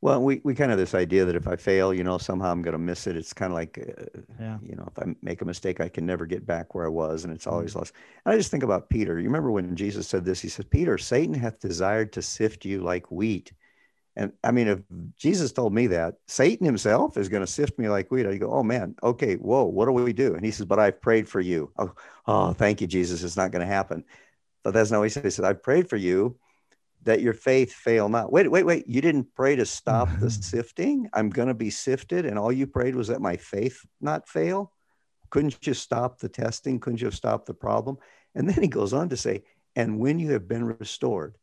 [0.01, 2.63] Well, we, we kind of this idea that if I fail, you know, somehow I'm
[2.63, 3.15] going to miss it.
[3.15, 4.57] It's kind of like, uh, yeah.
[4.63, 7.23] you know, if I make a mistake, I can never get back where I was,
[7.23, 7.79] and it's always mm-hmm.
[7.79, 7.93] lost.
[8.25, 9.19] And I just think about Peter.
[9.19, 10.41] You remember when Jesus said this?
[10.41, 13.53] He said, "Peter, Satan hath desired to sift you like wheat."
[14.15, 14.79] And I mean, if
[15.17, 18.51] Jesus told me that, Satan himself is going to sift me like wheat, I go,
[18.51, 21.39] "Oh man, okay, whoa, what do we do?" And he says, "But I've prayed for
[21.39, 21.93] you." Oh,
[22.25, 23.21] oh thank you, Jesus.
[23.21, 24.03] It's not going to happen.
[24.63, 25.25] But that's not what he said.
[25.25, 26.37] He said, "I've prayed for you."
[27.03, 28.31] That your faith fail not.
[28.31, 28.87] Wait, wait, wait.
[28.87, 31.09] You didn't pray to stop the sifting.
[31.13, 32.25] I'm going to be sifted.
[32.25, 34.71] And all you prayed was that my faith not fail.
[35.29, 36.79] Couldn't you stop the testing?
[36.79, 37.97] Couldn't you have stopped the problem?
[38.35, 39.43] And then he goes on to say,
[39.75, 41.35] and when you have been restored.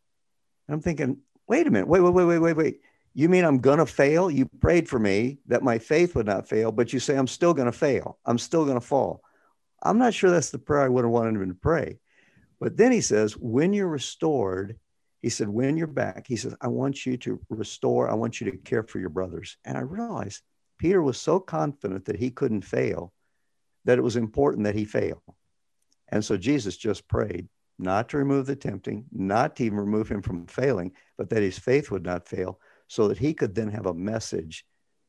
[0.66, 1.88] And I'm thinking, wait a minute.
[1.88, 2.80] Wait, wait, wait, wait, wait, wait.
[3.14, 4.30] You mean I'm going to fail?
[4.30, 7.54] You prayed for me that my faith would not fail, but you say I'm still
[7.54, 8.18] going to fail.
[8.24, 9.22] I'm still going to fall.
[9.82, 11.98] I'm not sure that's the prayer I would have wanted him to pray.
[12.60, 14.78] But then he says, when you're restored,
[15.22, 18.50] he said, when you're back, he says, I want you to restore, I want you
[18.50, 19.56] to care for your brothers.
[19.64, 20.42] And I realized
[20.78, 23.12] Peter was so confident that he couldn't fail
[23.84, 25.22] that it was important that he fail.
[26.08, 30.22] And so Jesus just prayed not to remove the tempting, not to even remove him
[30.22, 33.86] from failing, but that his faith would not fail, so that he could then have
[33.86, 34.64] a message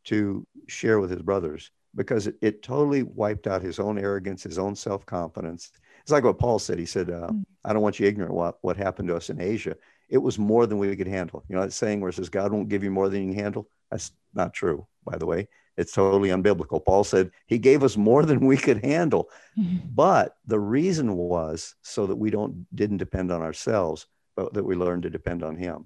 [0.06, 4.60] to share with his brothers because it, it totally wiped out his own arrogance, his
[4.60, 5.72] own self confidence.
[6.02, 6.80] It's like what Paul said.
[6.80, 7.44] He said, uh, mm.
[7.66, 9.76] I don't want you ignorant what, what happened to us in Asia.
[10.10, 11.44] It was more than we could handle.
[11.48, 13.44] You know, that saying where it says, God won't give you more than you can
[13.44, 13.70] handle.
[13.92, 15.48] That's not true, by the way.
[15.78, 16.84] It's totally unbiblical.
[16.84, 19.30] Paul said he gave us more than we could handle.
[19.94, 24.76] But the reason was so that we don't didn't depend on ourselves, but that we
[24.76, 25.86] learned to depend on him.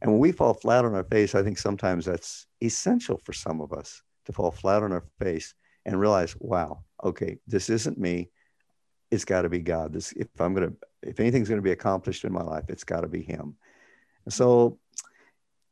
[0.00, 3.60] And when we fall flat on our face, I think sometimes that's essential for some
[3.60, 8.30] of us to fall flat on our face and realize, wow, okay, this isn't me.
[9.10, 9.92] It's got to be God.
[9.92, 12.84] This, if I'm going to, if anything's going to be accomplished in my life, it's
[12.84, 13.56] got to be Him.
[14.28, 14.78] so,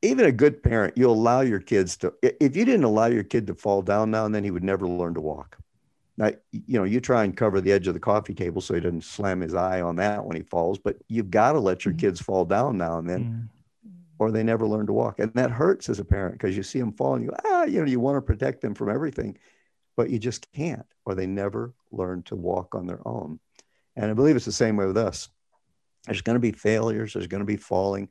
[0.00, 3.48] even a good parent, you allow your kids to, if you didn't allow your kid
[3.48, 5.58] to fall down now and then, he would never learn to walk.
[6.16, 8.80] Now, you know, you try and cover the edge of the coffee table so he
[8.80, 11.94] doesn't slam his eye on that when he falls, but you've got to let your
[11.94, 12.06] mm-hmm.
[12.06, 13.24] kids fall down now and then.
[13.24, 13.46] Mm-hmm
[14.18, 15.20] or they never learn to walk.
[15.20, 17.80] And that hurts as a parent because you see them fall and you ah, you
[17.80, 19.38] know, you want to protect them from everything,
[19.98, 23.40] but you just can't, or they never learn to walk on their own.
[23.96, 25.28] And I believe it's the same way with us.
[26.06, 28.08] There's going to be failures, there's going to be falling,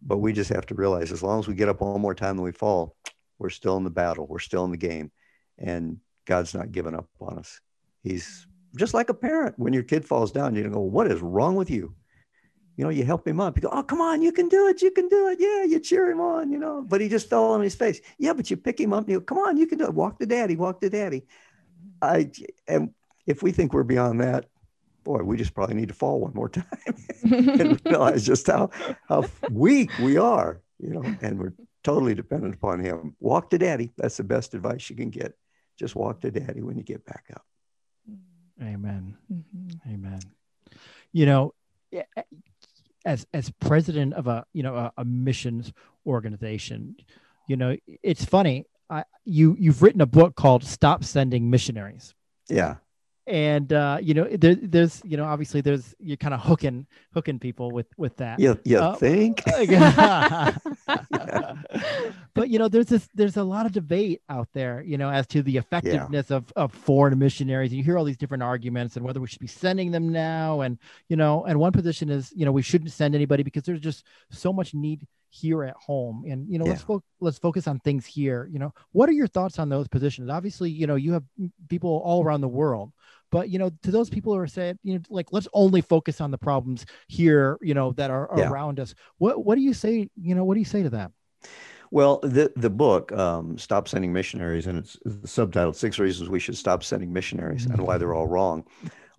[0.00, 2.36] but we just have to realize as long as we get up one more time
[2.36, 2.96] than we fall,
[3.38, 5.12] we're still in the battle, we're still in the game,
[5.58, 7.60] and God's not giving up on us.
[8.02, 9.58] He's just like a parent.
[9.58, 11.94] When your kid falls down, you go, What is wrong with you?
[12.76, 13.56] You know, you help him up.
[13.56, 14.82] You go, oh, come on, you can do it.
[14.82, 15.38] You can do it.
[15.40, 16.82] Yeah, you cheer him on, you know.
[16.82, 18.00] But he just fell on his face.
[18.18, 19.94] Yeah, but you pick him up and you go, come on, you can do it.
[19.94, 21.24] Walk to daddy, walk to daddy.
[22.02, 22.30] I
[22.66, 22.90] and
[23.26, 24.46] if we think we're beyond that,
[25.04, 26.64] boy, we just probably need to fall one more time
[27.22, 28.70] and realize just how
[29.08, 33.14] how weak we are, you know, and we're totally dependent upon him.
[33.20, 33.92] Walk to daddy.
[33.96, 35.34] That's the best advice you can get.
[35.78, 37.44] Just walk to daddy when you get back up.
[38.62, 39.16] Amen.
[39.32, 39.92] Mm-hmm.
[39.92, 40.20] Amen.
[41.12, 41.54] You know,
[43.04, 45.72] as as president of a you know a, a missions
[46.06, 46.96] organization.
[47.48, 52.14] You know it's funny I, you you've written a book called stop sending missionaries.
[52.48, 52.76] Yeah
[53.26, 57.38] and uh, you know there, there's you know obviously there's you're kind of hooking hooking
[57.38, 59.42] people with with that you, you uh, think
[62.34, 65.26] but you know there's this there's a lot of debate out there you know as
[65.26, 66.36] to the effectiveness yeah.
[66.36, 69.46] of, of foreign missionaries you hear all these different arguments and whether we should be
[69.46, 73.14] sending them now and you know and one position is you know we shouldn't send
[73.14, 76.24] anybody because there's just so much need here at home.
[76.28, 76.72] And you know yeah.
[76.72, 78.48] let's fo- let's focus on things here.
[78.52, 80.30] You know what are your thoughts on those positions?
[80.30, 81.24] Obviously you know you have
[81.68, 82.92] people all around the world
[83.34, 86.20] but you know to those people who are saying you know like let's only focus
[86.20, 88.48] on the problems here you know that are, yeah.
[88.48, 88.94] around us.
[89.18, 91.10] What what do you say you know what do you say to that?
[91.90, 96.56] Well, the the book, um, "Stop Sending Missionaries," and it's subtitled Six Reasons We Should
[96.56, 98.64] Stop Sending Missionaries and Why They're All Wrong,"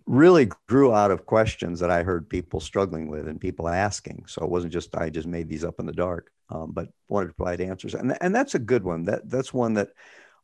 [0.08, 4.26] really grew out of questions that I heard people struggling with and people asking.
[4.28, 7.28] So it wasn't just I just made these up in the dark, um, but wanted
[7.28, 7.96] to provide answers.
[7.96, 9.04] And and that's a good one.
[9.04, 9.90] That that's one that,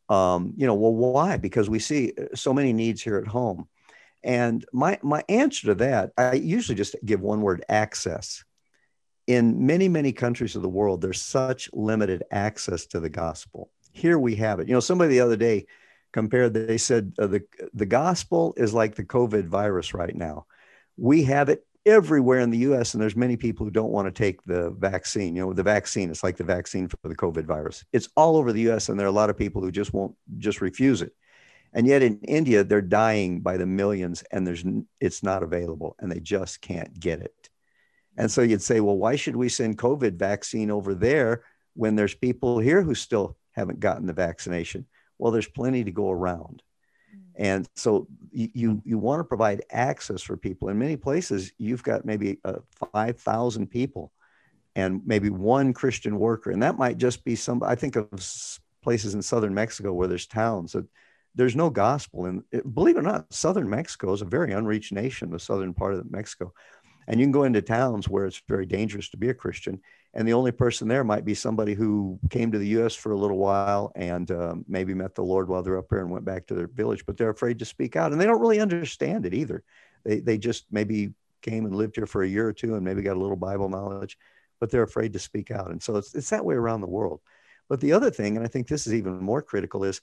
[0.09, 1.37] um, you know, well, why?
[1.37, 3.67] Because we see uh, so many needs here at home.
[4.23, 8.43] And my my answer to that, I usually just give one word: access.
[9.27, 13.69] In many many countries of the world, there's such limited access to the gospel.
[13.93, 14.67] Here we have it.
[14.67, 15.67] You know, somebody the other day
[16.13, 17.43] compared they said uh, the
[17.73, 20.45] the gospel is like the covid virus right now.
[20.97, 24.11] We have it everywhere in the us and there's many people who don't want to
[24.11, 25.35] take the vaccine.
[25.35, 27.83] You know the vaccine it's like the vaccine for the covid virus.
[27.93, 30.15] It's all over the us and there are a lot of people who just won't
[30.37, 31.13] just refuse it.
[31.73, 34.63] And yet in india they're dying by the millions and there's
[34.99, 37.49] it's not available and they just can't get it.
[38.17, 41.43] And so you'd say well why should we send covid vaccine over there
[41.73, 44.85] when there's people here who still haven't gotten the vaccination
[45.21, 46.63] well, there's plenty to go around.
[47.15, 47.19] Mm.
[47.37, 50.69] And so you, you, want to provide access for people.
[50.69, 52.55] In many places, you've got maybe uh,
[52.91, 54.11] 5,000 people
[54.75, 56.49] and maybe one Christian worker.
[56.49, 58.09] And that might just be some, I think of
[58.81, 60.87] places in southern Mexico where there's towns that
[61.35, 62.25] there's no gospel.
[62.25, 65.93] And believe it or not, southern Mexico is a very unreached nation, the southern part
[65.93, 66.51] of Mexico.
[67.07, 69.81] And you can go into towns where it's very dangerous to be a Christian
[70.13, 72.95] and the only person there might be somebody who came to the U.S.
[72.95, 76.11] for a little while and um, maybe met the Lord while they're up there and
[76.11, 78.59] went back to their village, but they're afraid to speak out, and they don't really
[78.59, 79.63] understand it either.
[80.03, 83.01] They they just maybe came and lived here for a year or two and maybe
[83.01, 84.17] got a little Bible knowledge,
[84.59, 87.21] but they're afraid to speak out, and so it's it's that way around the world.
[87.69, 90.01] But the other thing, and I think this is even more critical, is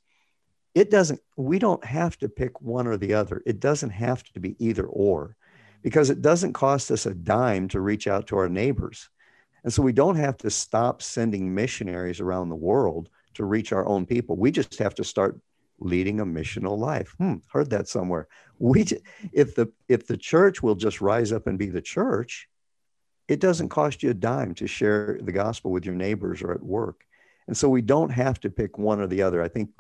[0.75, 1.21] it doesn't.
[1.37, 3.43] We don't have to pick one or the other.
[3.45, 5.37] It doesn't have to be either or,
[5.83, 9.09] because it doesn't cost us a dime to reach out to our neighbors
[9.65, 13.87] and so we don't have to stop sending missionaries around the world to reach our
[13.87, 14.37] own people.
[14.37, 15.39] We just have to start
[15.81, 17.15] leading a missional life.
[17.19, 18.29] Hmm, heard that somewhere.
[18.59, 18.87] We,
[19.33, 22.49] if the if the church will just rise up and be the church,
[23.29, 26.63] it doesn't cost you a dime to share the gospel with your neighbors or at
[26.63, 27.05] work.
[27.47, 29.43] And so we don't have to pick one or the other.
[29.43, 29.71] I think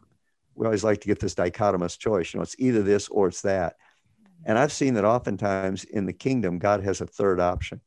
[0.55, 2.33] we always like to get this dichotomous choice.
[2.33, 3.77] You know, it's either this or it's that.
[4.45, 7.81] And I've seen that oftentimes in the kingdom, God has a third option.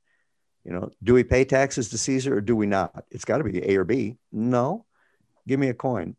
[0.64, 3.06] You know, do we pay taxes to Caesar or do we not?
[3.10, 4.18] It's got to be A or B.
[4.32, 4.86] No,
[5.48, 6.16] give me a coin.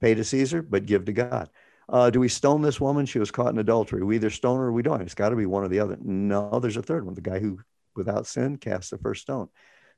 [0.00, 1.48] Pay to Caesar, but give to God.
[1.88, 3.04] Uh, do we stone this woman?
[3.04, 4.02] She was caught in adultery.
[4.02, 5.02] We either stone her or we don't.
[5.02, 5.98] It's got to be one or the other.
[6.00, 7.14] No, there's a third one.
[7.14, 7.58] The guy who,
[7.96, 9.48] without sin, casts the first stone.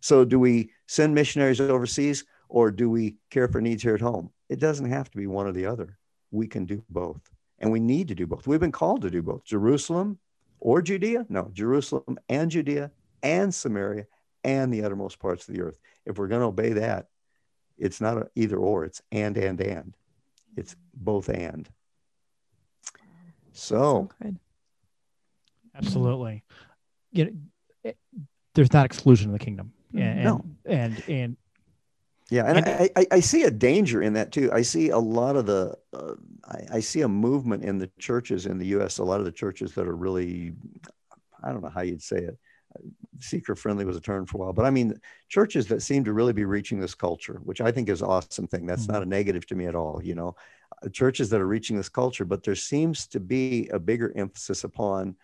[0.01, 4.31] So, do we send missionaries overseas or do we care for needs here at home?
[4.49, 5.99] It doesn't have to be one or the other.
[6.31, 7.21] We can do both.
[7.63, 8.47] And we need to do both.
[8.47, 10.19] We've been called to do both Jerusalem
[10.59, 11.25] or Judea.
[11.29, 12.91] No, Jerusalem and Judea
[13.23, 14.07] and Samaria
[14.45, 15.79] and the uttermost parts of the earth.
[16.05, 17.07] If we're going to obey that,
[17.79, 19.97] it's not a either or, it's and, and, and.
[20.57, 21.69] It's both and.
[23.53, 24.39] So, good.
[25.75, 26.43] Absolutely.
[27.13, 27.33] You know,
[27.85, 27.97] it,
[28.55, 29.73] there's not exclusion in the kingdom.
[29.95, 30.03] Mm-hmm.
[30.03, 30.45] And, No.
[30.67, 31.37] and, and,
[32.33, 34.51] Yeah, and And- I, I, I see a danger in that too.
[34.53, 36.15] I see a lot of the, uh,
[36.47, 38.97] I, I see a movement in the churches in the U.S.
[38.99, 40.55] A lot of the churches that are really,
[41.45, 42.39] I don't know how you'd say it.
[43.21, 46.15] Seeker friendly was a term for a while, but I mean churches that seem to
[46.15, 48.65] really be reaching this culture, which I think is an awesome thing.
[48.65, 48.93] That's Mhm.
[48.95, 50.01] not a negative to me at all.
[50.03, 50.35] You know,
[50.83, 54.65] Uh, churches that are reaching this culture, but there seems to be a bigger emphasis
[54.65, 55.17] upon,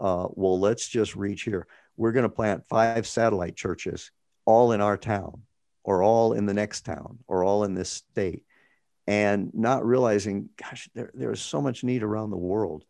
[0.00, 1.68] uh, well, let's just reach here.
[1.96, 4.10] We're going to plant five satellite churches,
[4.44, 5.42] all in our town
[5.84, 8.44] or all in the next town or all in this state.
[9.06, 12.84] And not realizing gosh there, there's so much need around the world.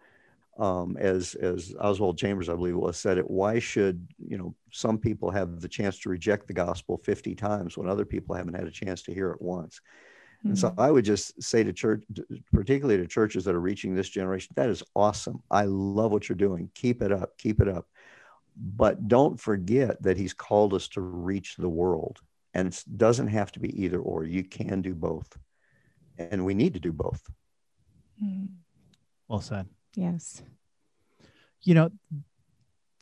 [0.59, 4.99] Um, as as oswald chambers i believe was said it why should you know some
[4.99, 8.67] people have the chance to reject the gospel 50 times when other people haven't had
[8.67, 9.81] a chance to hear it once?
[10.49, 10.79] And so Mhm.
[10.79, 12.05] i would just say to church
[12.53, 15.43] particularly to churches that are reaching this generation that is awesome.
[15.51, 16.71] I love what you're doing.
[16.75, 17.87] Keep it up keep it up.
[18.57, 22.21] But don't forget that he's called us to reach the world
[22.59, 25.29] and it doesn't have to be either or you can do both
[26.19, 27.23] and we need to do both
[29.29, 29.67] well said.
[29.95, 30.43] Yes.
[31.63, 31.91] you know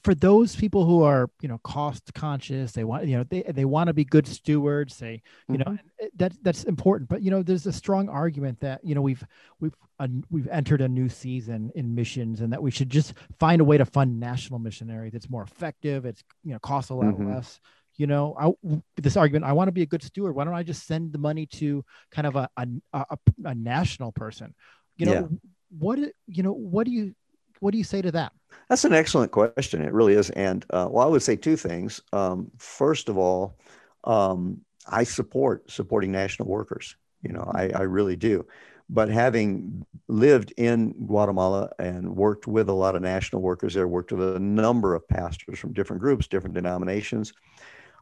[0.05, 3.65] for those people who are you know cost conscious they want you know they, they
[3.65, 5.79] want to be good stewards they you know Mhm.
[6.01, 9.25] and that that's important but you know there's a strong argument that you know we've
[9.61, 13.61] we've uh, we've entered a new season in missions and that we should just find
[13.61, 17.15] a way to fund national missionaries that's more effective it's you know costs a lot
[17.15, 17.35] Mhm.
[17.35, 17.61] less
[17.97, 20.63] you know I, this argument i want to be a good steward why don't i
[20.63, 24.55] just send the money to kind of a a, a, a national person
[24.97, 25.27] you know Yeah.
[25.79, 27.15] what you know what do you
[27.61, 28.33] what do you say to that
[28.69, 29.83] That's an excellent question.
[29.83, 30.31] It really is.
[30.31, 32.01] And uh, well, I would say two things.
[32.13, 33.57] Um, first of all,
[34.05, 36.97] um, I support supporting national workers.
[37.23, 38.47] You know, I, I really do.
[38.89, 44.13] But having lived in Guatemala and worked with a lot of national workers there, worked
[44.13, 47.33] with a number of pastors from different groups, different denominations,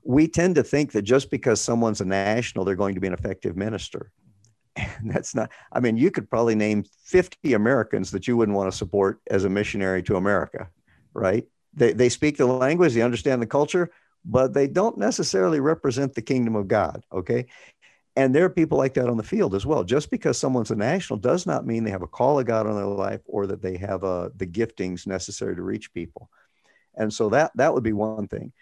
[0.05, 3.15] we tend to think that just because someone's a national, they're going to be an
[3.15, 4.11] effective minister.
[4.77, 8.71] And that's not, I mean, you could probably name 50 Americans that you wouldn't want
[8.71, 10.69] to support as a missionary to America,
[11.13, 11.47] right?
[11.75, 13.91] They, they speak the language, they understand the culture,
[14.25, 17.47] but they don't necessarily represent the kingdom of God, okay?
[18.17, 19.83] And there are people like that on the field as well.
[19.85, 22.77] Just because someone's a national does not mean they have a call of God on
[22.77, 26.31] their life or that they have uh, the giftings necessary to reach people.
[26.97, 28.53] And so that that would be one thing.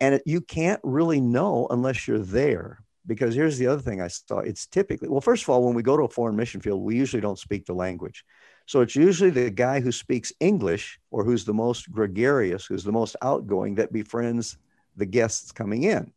[0.00, 4.08] And it, you can't really know unless you're there because here's the other thing I
[4.08, 4.38] saw.
[4.38, 6.96] It's typically, well, first of all, when we go to a foreign mission field, we
[6.96, 8.24] usually don't speak the language.
[8.66, 12.92] So it's usually the guy who speaks English or who's the most gregarious, who's the
[12.92, 14.58] most outgoing that befriends
[14.96, 16.12] the guests coming in.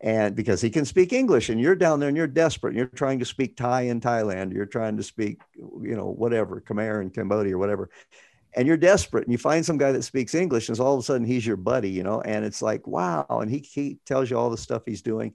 [0.00, 2.86] And because he can speak English and you're down there and you're desperate and you're
[2.86, 7.10] trying to speak Thai in Thailand, you're trying to speak, you know, whatever, Khmer in
[7.10, 7.88] Cambodia or whatever.
[8.56, 11.02] And you're desperate and you find some guy that speaks English and all of a
[11.02, 13.26] sudden he's your buddy, you know, and it's like, wow.
[13.28, 15.34] And he, he tells you all the stuff he's doing.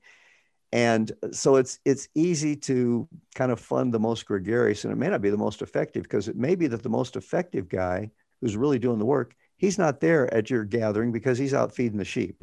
[0.73, 5.09] And so it's it's easy to kind of fund the most gregarious and it may
[5.09, 8.55] not be the most effective because it may be that the most effective guy who's
[8.55, 12.05] really doing the work he's not there at your gathering because he's out feeding the
[12.05, 12.41] sheep.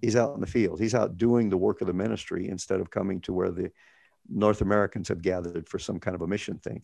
[0.00, 0.80] He's out in the field.
[0.80, 3.70] He's out doing the work of the ministry instead of coming to where the
[4.28, 6.82] north americans have gathered for some kind of a mission thing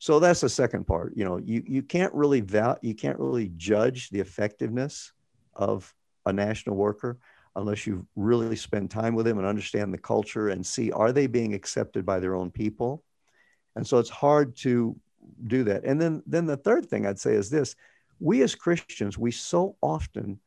[0.00, 3.52] so that's the second part you know you, you can't really val- you can't really
[3.56, 5.12] judge the effectiveness
[5.54, 5.94] of
[6.26, 7.18] a national worker
[7.56, 11.26] unless you really spend time with them and understand the culture and see are they
[11.26, 13.02] being accepted by their own people?
[13.76, 14.96] And so it's hard to
[15.46, 15.84] do that.
[15.84, 17.76] And then then the third thing i'd say is this.
[18.18, 20.40] We as christians we so often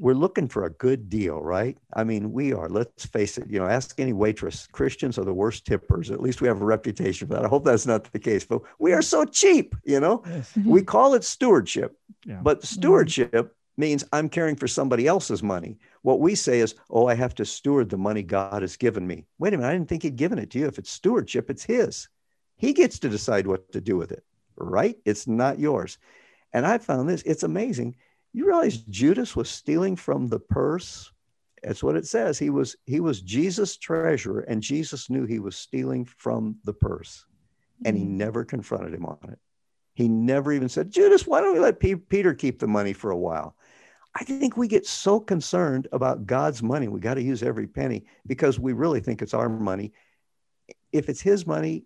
[0.00, 1.76] we're looking for a good deal, right?
[1.92, 2.70] I mean, we are.
[2.70, 3.48] Let's face it.
[3.50, 4.66] You know, ask any waitress.
[4.72, 6.10] Christians are the worst tippers.
[6.10, 7.44] At least we have a reputation for that.
[7.44, 9.76] I hope that's not the case, but we are so cheap.
[9.84, 10.56] You know, Yes.
[10.64, 12.40] we call it stewardship, Yeah.
[12.42, 12.80] but mm-hmm.
[12.80, 15.78] stewardship means I'm caring for somebody else's money.
[16.00, 19.26] What we say is, oh, I have to steward the money God has given me.
[19.38, 20.66] Wait a minute, I didn't think He'd given it to you.
[20.66, 22.08] If it's stewardship, it's His.
[22.56, 24.24] He gets to decide what to do with it,
[24.56, 24.96] right?
[25.04, 25.98] It's not yours.
[26.54, 27.96] And I found this, it's amazing.
[28.32, 31.12] You realize Judas was stealing from the purse?
[31.62, 32.38] That's what it says.
[32.38, 37.26] He was he was Jesus' treasurer, and Jesus knew he was stealing from the purse,
[37.84, 38.16] and he mm-hmm.
[38.16, 39.38] never confronted him on it.
[39.94, 43.10] He never even said, Judas, why don't we let Pe- Peter keep the money for
[43.10, 43.56] a while?
[44.14, 46.88] I think we get so concerned about God's money.
[46.88, 49.92] We got to use every penny because we really think it's our money.
[50.92, 51.84] If it's his money,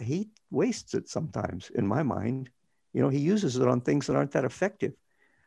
[0.00, 2.50] he wastes it sometimes, in my mind.
[2.92, 4.94] You know, he uses it on things that aren't that effective.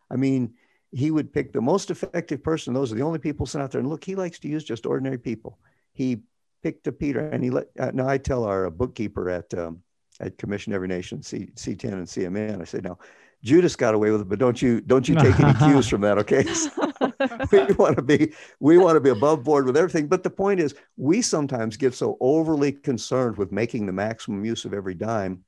[0.10, 0.53] I mean,
[0.91, 2.74] he would pick the most effective person.
[2.74, 3.80] Those are the only people sent out there.
[3.80, 5.60] And look, he likes to use just ordinary people.
[5.93, 6.22] He
[6.64, 7.68] picked a Peter, and he let.
[7.80, 9.82] Uh, now I tell our bookkeeper at um,
[10.20, 12.97] at Commission Every Nation, C, CTEN and CMN, I say, now
[13.43, 16.18] Judas got away with it, but don't you don't you take any cues from that,
[16.18, 16.43] okay?
[17.51, 20.07] we want to be we want to be above board with everything.
[20.07, 24.66] But the point is, we sometimes get so overly concerned with making the maximum use
[24.66, 25.43] of every dime.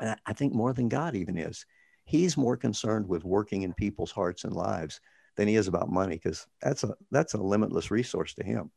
[0.00, 1.66] And I think more than God even is.
[2.08, 4.98] He's more concerned with working in people's hearts and lives
[5.36, 8.70] than he is about money, because that's a that's a limitless resource to him,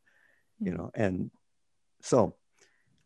[0.60, 0.92] you know.
[0.94, 1.32] And
[2.02, 2.36] so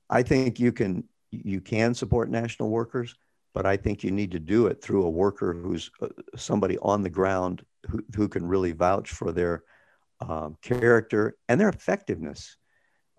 [0.09, 3.15] I think you can you can support national workers,
[3.53, 7.03] but I think you need to do it through a worker who's uh, somebody on
[7.03, 9.63] the ground who, who can really vouch for their
[10.27, 12.57] um, character and their effectiveness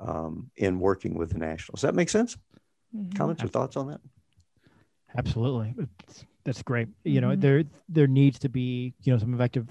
[0.01, 1.83] um, in working with the nationals.
[1.83, 2.37] Does that make sense?
[2.95, 3.15] Mhm.
[3.15, 4.01] Comments or thoughts on that?
[5.17, 5.75] Absolutely.
[5.79, 6.89] It's- that's great.
[7.05, 7.41] You know, Mhm.
[7.41, 9.67] there there needs to be, you know, some effective,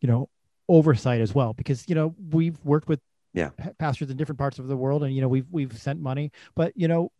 [0.00, 0.28] you know,
[0.68, 3.00] oversight as well because, you know, we've worked with
[3.34, 3.50] Yeah.
[3.50, 6.30] pa- pastors in different parts of the world and you know, we've we've sent money,
[6.54, 7.10] but you know,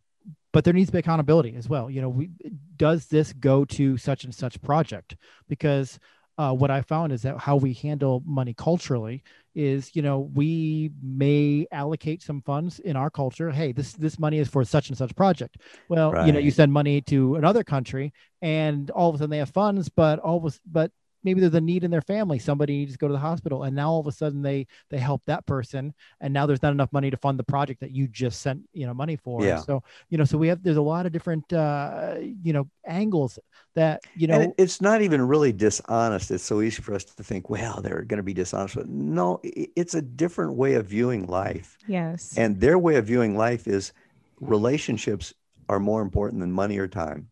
[0.52, 1.90] but there needs to be accountability as well.
[1.90, 2.30] You know, we
[2.76, 5.16] does this go to such and such project?
[5.48, 5.98] Because
[6.38, 9.22] uh, what I found is that how we handle money culturally
[9.54, 13.50] is, you know, we may allocate some funds in our culture.
[13.50, 15.58] Hey, this this money is for such and such project.
[15.88, 19.38] Well, you know, you send money to another country, and all of a sudden they
[19.38, 20.90] have funds, but all of a, but
[21.24, 22.38] maybe there's a need in their family.
[22.38, 24.98] Somebody needs to go to the hospital, and now all of a sudden they they
[24.98, 28.08] help that person, and now there's not enough money to fund the project that you
[28.08, 29.42] just sent you know money for.
[29.44, 29.58] Yeah.
[29.58, 33.38] So you know, so we have there's a lot of different uh, you know angles
[33.74, 34.38] that you know.
[34.40, 36.30] and it's not even really dishonest.
[36.30, 38.74] It's so easy for us to think, well, they're going to be dishonest.
[38.76, 41.78] But no, it's a different way of viewing life.
[41.86, 42.34] Yes.
[42.36, 43.92] And their way of viewing life is
[44.40, 45.34] relationships
[45.68, 47.28] are more important than money or time.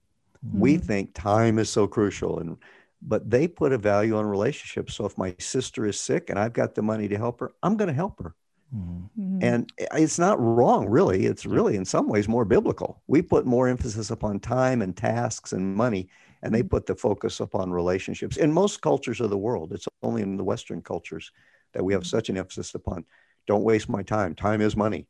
[0.52, 0.82] We Mhm.
[0.84, 2.56] think time is so crucial and
[3.02, 4.94] but they put a value on relationships.
[4.94, 7.76] So if my sister is sick and I've got the money to help her, I'm
[7.76, 8.34] going to help her.
[8.74, 9.10] Mhm.
[9.18, 9.42] Mhm.
[9.42, 11.26] And it's not wrong, really.
[11.26, 13.02] It's really, in some ways, more biblical.
[13.08, 16.08] We put more emphasis upon time and tasks and money,
[16.42, 18.36] and they put the focus upon relationships.
[18.36, 21.32] In most cultures of the world, it's only in the Western cultures
[21.72, 23.04] that we have such an emphasis upon
[23.46, 24.34] don't waste my time.
[24.34, 25.08] Time is money.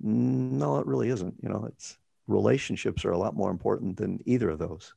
[0.00, 1.34] No, it really isn't.
[1.42, 4.94] You know, it's relationships are a lot more important than either of those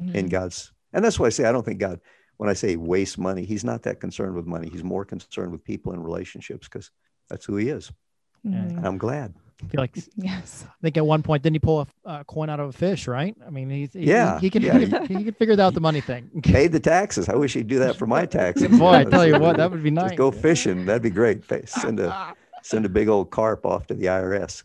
[0.00, 0.30] in Mhm.
[0.30, 0.72] God's.
[0.94, 2.00] And that's why I say I don't think God,
[2.38, 4.68] when I say waste money, he's not that concerned with money.
[4.70, 6.90] He's more concerned with people and relationships because
[7.28, 7.92] that's who he is.
[8.46, 8.76] Mhm.
[8.78, 9.34] And I'm glad.
[9.62, 10.64] I feel like Yes.
[10.68, 13.06] I think at one point, didn't he pull a uh, coin out of a fish?
[13.08, 13.34] Right?
[13.46, 14.78] I mean, he's he, Yeah, he, can yeah.
[14.78, 16.30] he, can- he can figure out the money thing.
[16.42, 17.28] paid the taxes.
[17.28, 18.68] I wish he'd do that for my taxes.
[18.78, 20.10] Boy, I You know, tell you what, that would be nice.
[20.10, 20.84] Just go fishing.
[20.86, 21.44] That'd be great.
[21.44, 24.64] Fa- Send a send a big old carp off to the IRS.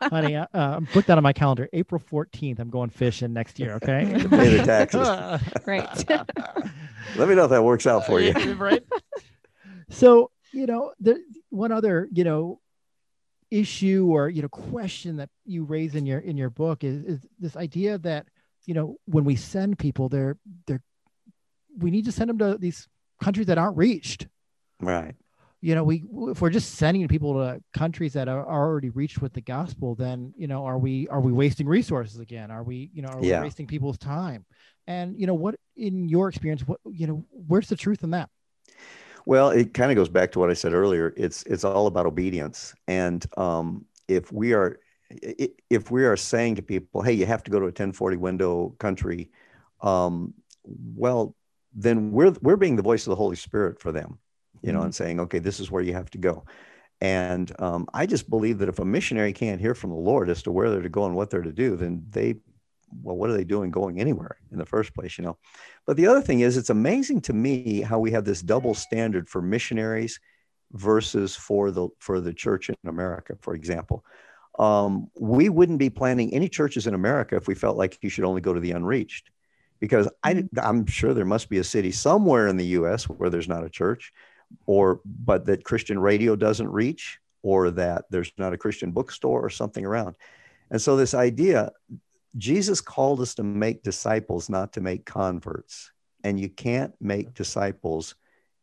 [0.00, 1.68] Honey, uh, uh, put that on my calendar.
[1.72, 3.74] April 14th, I'm going fishing next year.
[3.74, 4.04] Okay.
[4.30, 5.08] Pay the taxes.
[5.66, 6.10] Right.
[7.16, 8.32] Let me know if that works out for you.
[8.54, 8.82] right.
[9.90, 12.60] So, you know, the one other, you know,
[13.50, 17.26] issue or you know question that you raise in your in your book is is
[17.38, 18.26] this idea that
[18.64, 20.80] you know when we send people they're they're
[21.76, 22.88] we need to send them to these
[23.20, 24.26] countries that aren't reached
[24.80, 25.14] Right.
[25.64, 26.02] You know we
[26.32, 30.34] if we're just sending people to countries that are, already reached with the gospel then
[30.36, 32.50] you know are we are we wasting resources again?
[32.50, 33.38] Are we you know are Yeah.
[33.38, 34.44] we wasting people's time?
[34.88, 38.28] And you know what in your experience what you know where's the truth in that?
[39.24, 41.14] Well, it kind of goes back to what I said earlier.
[41.16, 44.80] It's it's all about obedience, and um, if we are
[45.70, 48.74] if we are saying to people, "Hey, you have to go to a 10/40 window
[48.78, 49.30] country,"
[49.80, 50.34] um,
[50.64, 51.36] well,
[51.72, 54.18] then we're we're being the voice of the Holy Spirit for them,
[54.62, 56.44] you know, and saying, "Okay, this is where you have to go."
[57.00, 60.42] And um, I just believe that if a missionary can't hear from the Lord as
[60.44, 62.36] to where they're to go and what they're to do, then they
[63.00, 65.38] well, what are they doing going anywhere in the first place, you know?
[65.86, 69.28] But the other thing is, it's amazing to me how we have this double standard
[69.28, 70.20] for missionaries
[70.72, 74.04] versus for the for the church in America, for example.
[74.58, 78.24] Um, we wouldn't be planning any churches in America if we felt like you should
[78.24, 79.30] only go to the unreached,
[79.80, 80.58] because I, mm-hmm.
[80.60, 83.08] I'm sure there must be a city somewhere in the U.S.
[83.08, 84.12] where there's not a church,
[84.66, 89.50] or but that Christian radio doesn't reach, or that there's not a Christian bookstore or
[89.50, 90.16] something around.
[90.70, 91.70] And so this idea,
[92.36, 95.92] Jesus called us to make disciples, not to make converts.
[96.24, 98.14] And you can't make disciples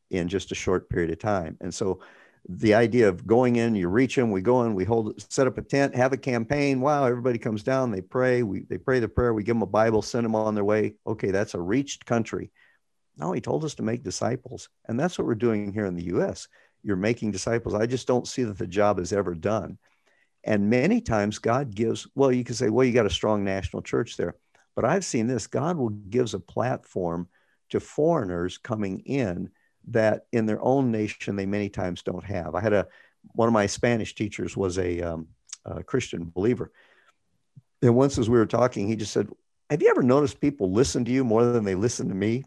[0.09, 1.57] in just a short period of time.
[1.61, 1.99] And so
[2.47, 5.57] the idea of going in, you reach them, we go in, we hold, set up
[5.57, 6.81] a tent, have a campaign.
[6.81, 9.67] Wow, everybody comes down, they pray, we they pray the prayer, we give them a
[9.67, 10.95] Bible, send them on their way.
[11.05, 12.49] Okay, that's a reached country.
[13.19, 14.69] No, he told us to make disciples.
[14.87, 16.47] And that's what we're doing here in the US.
[16.83, 17.75] You're making disciples.
[17.75, 19.77] I just don't see that the job is ever done.
[20.45, 23.81] And many times God gives, well, you can say, well, you got a strong national
[23.81, 24.35] church there.
[24.73, 27.27] But I've seen this God will gives a platform
[27.71, 29.49] to foreigners coming in
[29.89, 32.55] that in their own nation they many times don't have.
[32.55, 32.87] I had a
[33.33, 35.27] one of my Spanish teachers was a, um,
[35.65, 36.71] a Christian believer,
[37.81, 39.29] and once as we were talking, he just said,
[39.69, 42.45] "Have you ever noticed people listen to you more than they listen to me?"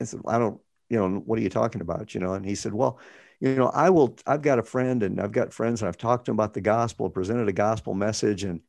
[0.00, 2.54] I said, "I don't, you know, what are you talking about?" You know, and he
[2.54, 2.98] said, "Well."
[3.42, 4.18] You know, I will.
[4.26, 6.60] I've got a friend, and I've got friends, and I've talked to them about the
[6.60, 8.60] gospel, presented a gospel message, and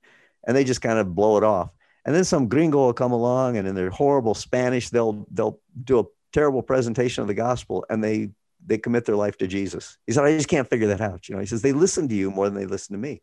[0.47, 1.73] and they just kind of blow it off.
[2.05, 5.99] And then some gringo will come along, and in their horrible Spanish, they'll they'll do
[5.99, 8.29] a terrible presentation of the gospel and they
[8.65, 9.97] they commit their life to Jesus.
[10.05, 11.27] He said, I just can't figure that out.
[11.27, 13.21] You know, he says they listen to you more than they listen to me.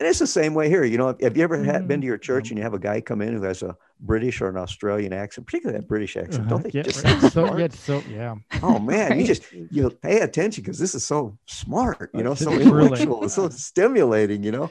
[0.00, 0.84] And it's the same way here.
[0.84, 2.52] You know, have you ever had, been to your church mm-hmm.
[2.52, 5.46] and you have a guy come in who has a British or an Australian accent,
[5.46, 6.40] particularly that British accent?
[6.40, 6.50] Uh-huh.
[6.50, 7.32] Don't they yeah, just right.
[7.32, 8.34] so, yeah, so, yeah.
[8.62, 9.20] Oh man, right.
[9.20, 12.10] you just you pay attention because this is so smart.
[12.14, 14.42] You know, so intellectual, it's so stimulating.
[14.42, 14.70] You know,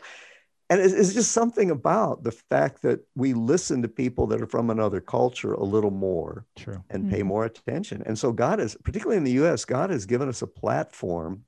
[0.69, 4.47] and it's, it's, just something about the fact that we listen to people that are
[4.47, 6.83] from another culture a little more True.
[6.89, 7.15] and mm-hmm.
[7.15, 10.41] pay more attention and so god is particularly in the us god has given us
[10.41, 11.43] a platform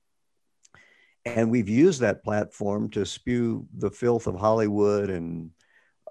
[1.26, 5.52] and we've used that platform to spew the filth of hollywood and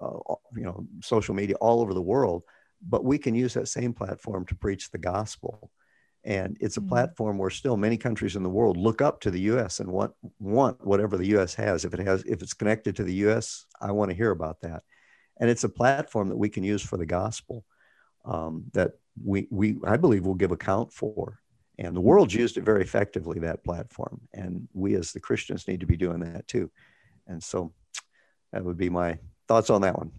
[0.01, 2.43] uh, you know social media all over the world
[2.81, 5.71] but we can use that same platform to preach the gospel.
[6.23, 6.89] And it's a mm-hmm.
[6.89, 10.13] platform where still many countries in the world look up to the us and want
[10.39, 11.85] want whatever the us has.
[11.85, 14.83] If it has if it's connected to the us i want to hear about that.
[15.39, 17.63] And it's a platform that we can use for the gospel
[18.25, 18.93] um, that
[19.23, 21.39] we we i believe will give account for.
[21.79, 24.19] And the world's used it very effectively that platform.
[24.33, 26.71] And we as the christians need to be doing that too.
[27.27, 27.73] And so
[28.51, 30.11] that would be my thoughts on that one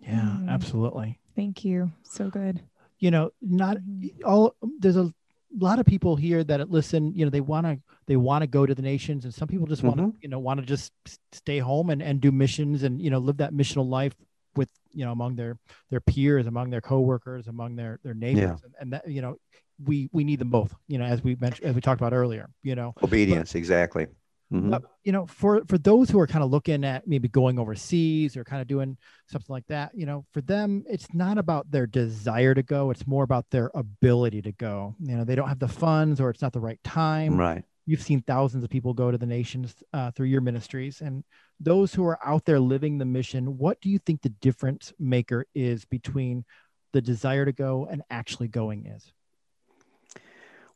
[0.00, 0.48] yeah mm-hmm.
[0.48, 2.62] absolutely thank you so good
[2.98, 4.08] you know not mm-hmm.
[4.24, 5.12] all there's a
[5.60, 8.46] a lot of people here that listen, you know, they want to they want to
[8.46, 10.18] go to the nations, and some people just want to, mm-hmm.
[10.20, 10.92] you know, want to just
[11.32, 14.14] stay home and and do missions and you know live that missional life
[14.56, 15.58] with you know among their
[15.90, 18.56] their peers, among their coworkers, among their their neighbors, yeah.
[18.64, 19.36] and, and that you know
[19.84, 22.48] we we need them both, you know, as we mentioned as we talked about earlier,
[22.62, 24.06] you know, obedience but, exactly.
[24.54, 24.70] Mm-hmm.
[24.70, 28.36] But, you know, for for those who are kind of looking at maybe going overseas
[28.36, 28.96] or kind of doing
[29.26, 33.04] something like that, you know, for them it's not about their desire to go; it's
[33.04, 34.94] more about their ability to go.
[35.00, 37.36] You know, they don't have the funds, or it's not the right time.
[37.36, 37.64] Right.
[37.86, 41.24] You've seen thousands of people go to the nations uh, through your ministries, and
[41.58, 43.58] those who are out there living the mission.
[43.58, 46.44] What do you think the difference maker is between
[46.92, 49.12] the desire to go and actually going is?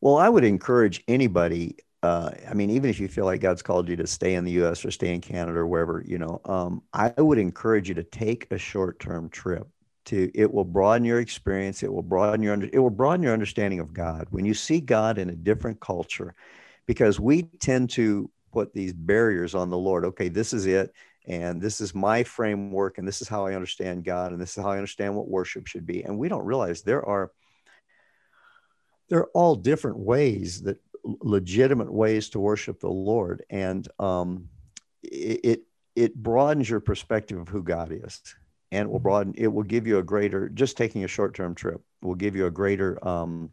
[0.00, 3.88] Well, I would encourage anybody uh, I mean, even if you feel like God's called
[3.88, 4.84] you to stay in the U.S.
[4.84, 8.46] or stay in Canada or wherever, you know, um, I would encourage you to take
[8.50, 9.66] a short-term trip.
[10.06, 11.82] To it will broaden your experience.
[11.82, 14.80] It will broaden your under, it will broaden your understanding of God when you see
[14.80, 16.34] God in a different culture,
[16.86, 20.06] because we tend to put these barriers on the Lord.
[20.06, 20.94] Okay, this is it,
[21.26, 24.62] and this is my framework, and this is how I understand God, and this is
[24.62, 26.02] how I understand what worship should be.
[26.04, 27.30] And we don't realize there are
[29.10, 30.78] there are all different ways that
[31.20, 34.48] legitimate ways to worship the Lord, and um,
[35.02, 35.62] it
[35.96, 38.22] it broadens your perspective of who God is,
[38.70, 39.34] and it will broaden.
[39.36, 40.48] It will give you a greater.
[40.48, 43.50] Just taking a short term trip will give you a greater um,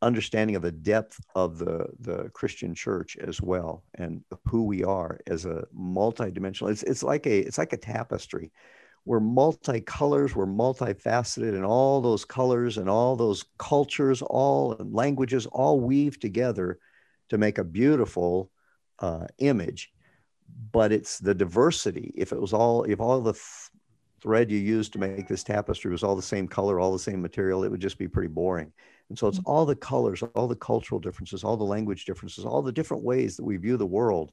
[0.00, 5.20] understanding of the depth of the the Christian church as well, and who we are
[5.26, 6.70] as a multidimensional.
[6.70, 8.52] It's it's like a it's like a tapestry
[9.04, 15.80] we're multicolors, we're multifaceted, and all those colors and all those cultures, all languages, all
[15.80, 16.78] weave together
[17.28, 18.50] to make a beautiful
[19.00, 19.92] uh, image.
[20.70, 22.12] But it's the diversity.
[22.14, 23.42] If it was all, if all the th-
[24.22, 27.20] thread you used to make this tapestry was all the same color, all the same
[27.20, 28.72] material, it would just be pretty boring.
[29.08, 29.50] And so it's mm-hmm.
[29.50, 33.36] all the colors, all the cultural differences, all the language differences, all the different ways
[33.36, 34.30] that we view the world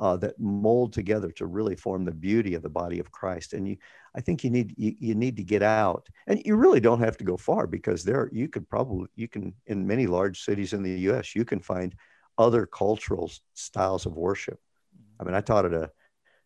[0.00, 3.52] uh, that mold together to really form the beauty of the body of Christ.
[3.52, 3.76] And you,
[4.16, 7.18] I think you need you, you need to get out, and you really don't have
[7.18, 10.82] to go far because there you could probably you can in many large cities in
[10.82, 11.36] the U.S.
[11.36, 11.94] you can find
[12.38, 14.58] other cultural styles of worship.
[15.20, 15.90] I mean, I taught at a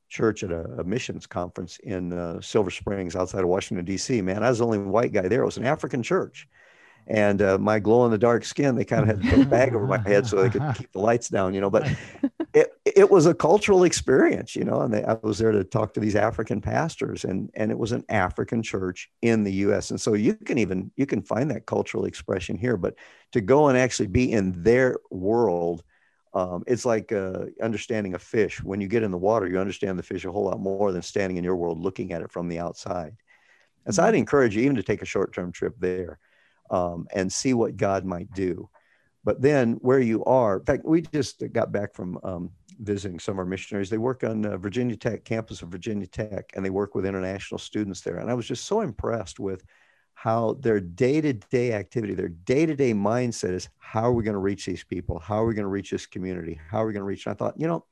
[0.08, 4.20] church at a, a missions conference in uh, Silver Springs outside of Washington D.C.
[4.20, 5.42] Man, I was the only white guy there.
[5.42, 6.48] It was an African church
[7.06, 9.48] and uh, my glow in the dark skin they kind of had to put a
[9.48, 11.86] bag over my head so they could keep the lights down you know but
[12.96, 16.00] it, was a cultural experience you know and they, i was there to talk to
[16.00, 20.14] these african pastors and and it was an african church in the us and so
[20.14, 22.94] you can even you can find that cultural expression here but
[23.32, 25.82] to go and actually be in their world
[26.34, 29.98] um, it's like uh, understanding a fish when you get in the water you understand
[29.98, 32.48] the fish a whole lot more than standing in your world looking at it from
[32.48, 33.14] the outside
[33.86, 34.16] and so i'd mm-hmm.
[34.16, 36.18] encourage you even to take a short-term trip there
[36.70, 38.68] um, and see what God might do.
[39.22, 43.34] But then where you are, in fact, we just got back from um, visiting some
[43.34, 43.90] of our missionaries.
[43.90, 47.58] They work on uh, Virginia Tech, campus of Virginia Tech, and they work with international
[47.58, 48.16] students there.
[48.16, 49.64] And I was just so impressed with
[50.14, 54.84] how their day-to-day activity, their day-to-day mindset is how are we going to reach these
[54.84, 55.18] people?
[55.18, 56.58] How are we going to reach this community?
[56.70, 57.26] How are we going to reach?
[57.26, 57.84] And I thought, you know,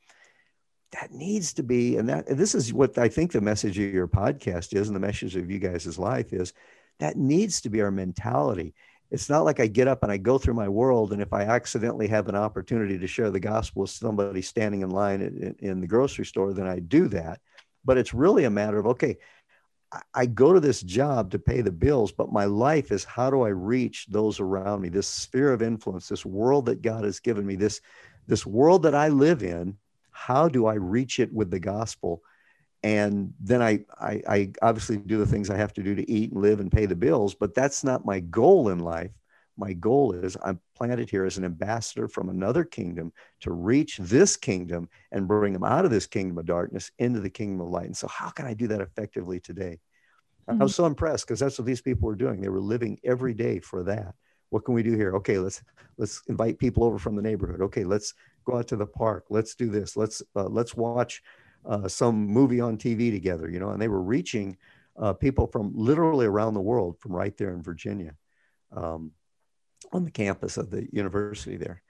[0.92, 3.92] that needs to be, and that and this is what I think the message of
[3.92, 6.52] your podcast is, and the message of you guys' life is
[7.00, 8.74] that needs to be our mentality.
[9.12, 11.42] It's not like I get up and I go through my world, and if I
[11.42, 15.80] accidentally have an opportunity to share the gospel with somebody standing in line in, in
[15.82, 17.38] the grocery store, then I do that.
[17.84, 19.18] But it's really a matter of, okay,
[20.14, 23.42] I go to this job to pay the bills, but my life is how do
[23.42, 27.44] I reach those around me, this sphere of influence, this world that God has given
[27.44, 27.82] me, this,
[28.26, 29.76] this world that I live in.
[30.10, 32.22] How do I reach it with the gospel?
[32.82, 36.32] And then I, I, I obviously do the things I have to do to eat
[36.32, 39.12] and live and pay the bills, but that's not my goal in life.
[39.56, 44.36] My goal is I'm planted here as an ambassador from another kingdom to reach this
[44.36, 47.86] kingdom and bring them out of this kingdom of darkness into the kingdom of light.
[47.86, 49.78] And so, how can I do that effectively today?
[50.48, 50.60] Mm-hmm.
[50.60, 52.40] I was so impressed because that's what these people were doing.
[52.40, 54.14] They were living every day for that.
[54.48, 55.14] What can we do here?
[55.16, 55.62] Okay, let's
[55.98, 57.60] let's invite people over from the neighborhood.
[57.60, 58.14] Okay, let's
[58.44, 59.26] go out to the park.
[59.28, 59.96] Let's do this.
[59.96, 61.22] Let's uh, let's watch
[61.64, 64.56] uh, some movie on TV together, you know, and they were reaching
[64.96, 68.14] uh, people from literally around the world from right there in Virginia
[68.72, 69.12] um,
[69.92, 71.82] on the campus of the university there.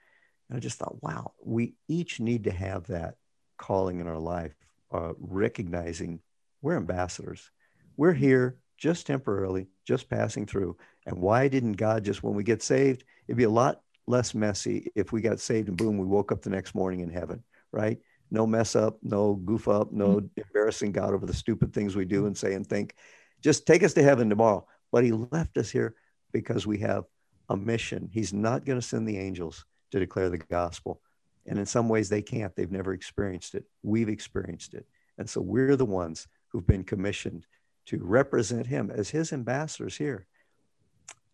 [0.49, 3.15] And I just thought, wow, we each need to have that
[3.57, 4.55] calling in our life,
[4.91, 6.19] uh, recognizing
[6.61, 7.51] we're ambassadors.
[7.97, 10.77] We're here just temporarily, just passing through.
[11.05, 14.91] And why didn't God just, when we get saved, it'd be a lot less messy
[14.95, 17.99] if we got saved and boom, we woke up the next morning in heaven, right?
[18.33, 20.41] No mess up, no goof up, no mm-hmm.
[20.41, 22.95] embarrassing God over the stupid things we do and say and think.
[23.41, 24.65] Just take us to heaven tomorrow.
[24.91, 25.95] But he left us here
[26.31, 27.05] because we have
[27.49, 28.09] a mission.
[28.11, 30.99] He's not going to send the angels to declare the gospel.
[31.45, 32.55] And in some ways, they can't.
[32.55, 33.65] They've never experienced it.
[33.83, 34.87] We've experienced it.
[35.17, 37.45] And so we're the ones who've been commissioned
[37.85, 40.25] to represent him as his ambassadors here.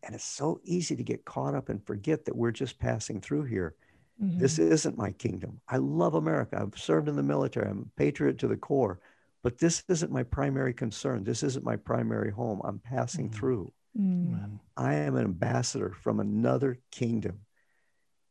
[0.04, 3.44] And it's so easy to get caught up and forget that we're just passing through
[3.44, 3.76] here
[4.22, 4.40] Mm-hmm.
[4.40, 5.62] This isn't my kingdom.
[5.68, 6.60] I love America.
[6.62, 7.70] I've served in the military.
[7.70, 9.00] I'm a patriot to the core,
[9.44, 11.24] but this isn't my primary concern.
[11.24, 12.62] This isn't my primary home.
[12.64, 13.40] I'm passing mm-hmm.
[13.40, 13.72] through.
[14.00, 14.56] Mm-hmm.
[14.78, 17.40] I am an ambassador from another kingdom.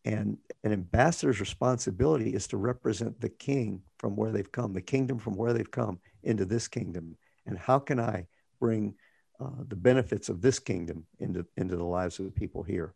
[0.04, 5.18] And an ambassador's responsibility is to represent the king from where they've come, the kingdom
[5.18, 7.16] from where they've come into this kingdom.
[7.46, 8.26] And how can I
[8.60, 8.94] bring
[9.40, 12.94] uh, the benefits of this kingdom into, into the lives of the people here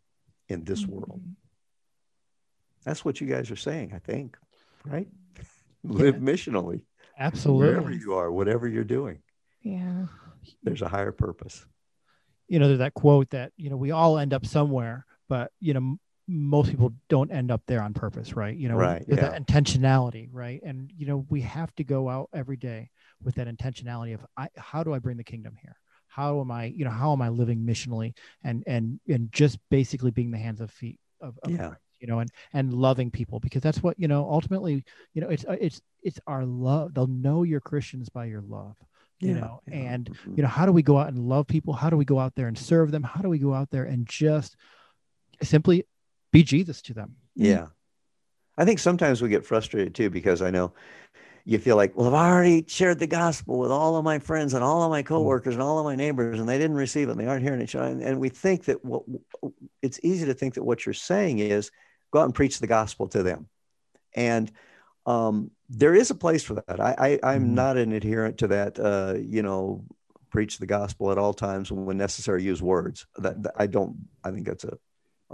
[0.49, 1.21] in this world?
[2.83, 4.37] That's what you guys are saying, I think,
[4.85, 5.07] right?
[5.83, 6.81] Live missionally.
[7.17, 7.67] Absolutely.
[7.67, 9.19] Wherever you are, whatever you're doing.
[9.61, 10.05] Yeah.
[10.63, 11.65] There's a higher purpose.
[12.47, 15.73] You know, there's that quote that, you know, we all end up somewhere, but, you
[15.73, 18.55] know, most people don't end up there on purpose, right?
[18.55, 19.15] You know, right, yeah.
[19.15, 20.61] that intentionality, right?
[20.63, 22.89] And, you know, we have to go out every day
[23.21, 25.77] with that intentionality of I, how do I bring the kingdom here?
[26.07, 28.13] How am I, you know, how am I living missionally
[28.43, 31.73] and, and, and just basically being the hands of feet of, of yeah
[32.03, 34.29] you know, and and loving people because that's what you know.
[34.29, 34.83] Ultimately,
[35.15, 36.93] you know, it's uh, it's it's our love.
[36.93, 38.75] They'll know you're Christians by your love
[39.23, 39.75] you yeah, know yeah.
[39.75, 40.33] and mm-hmm.
[40.35, 42.35] you know how do we go out and love people how do we go out
[42.35, 44.55] there and serve them how do we go out there and just
[45.41, 45.85] simply
[46.31, 47.67] be jesus to them yeah
[48.57, 50.73] i think sometimes we get frustrated too because i know
[51.45, 54.63] you feel like well i've already shared the gospel with all of my friends and
[54.63, 55.05] all of my mm.
[55.05, 57.61] coworkers and all of my neighbors and they didn't receive it and they aren't hearing
[57.61, 59.03] it and we think that what
[59.81, 61.71] it's easy to think that what you're saying is
[62.13, 63.47] go out and preach the gospel to them.
[64.15, 64.51] And
[65.07, 66.79] um, there is a place for that.
[66.79, 67.55] I, I am mm-hmm.
[67.55, 68.79] not an adherent to that.
[68.79, 69.83] Uh, you know,
[70.29, 72.43] preach the gospel at all times when necessary.
[72.43, 73.07] Use words.
[73.17, 73.95] That, that I don't.
[74.23, 74.77] I think that's a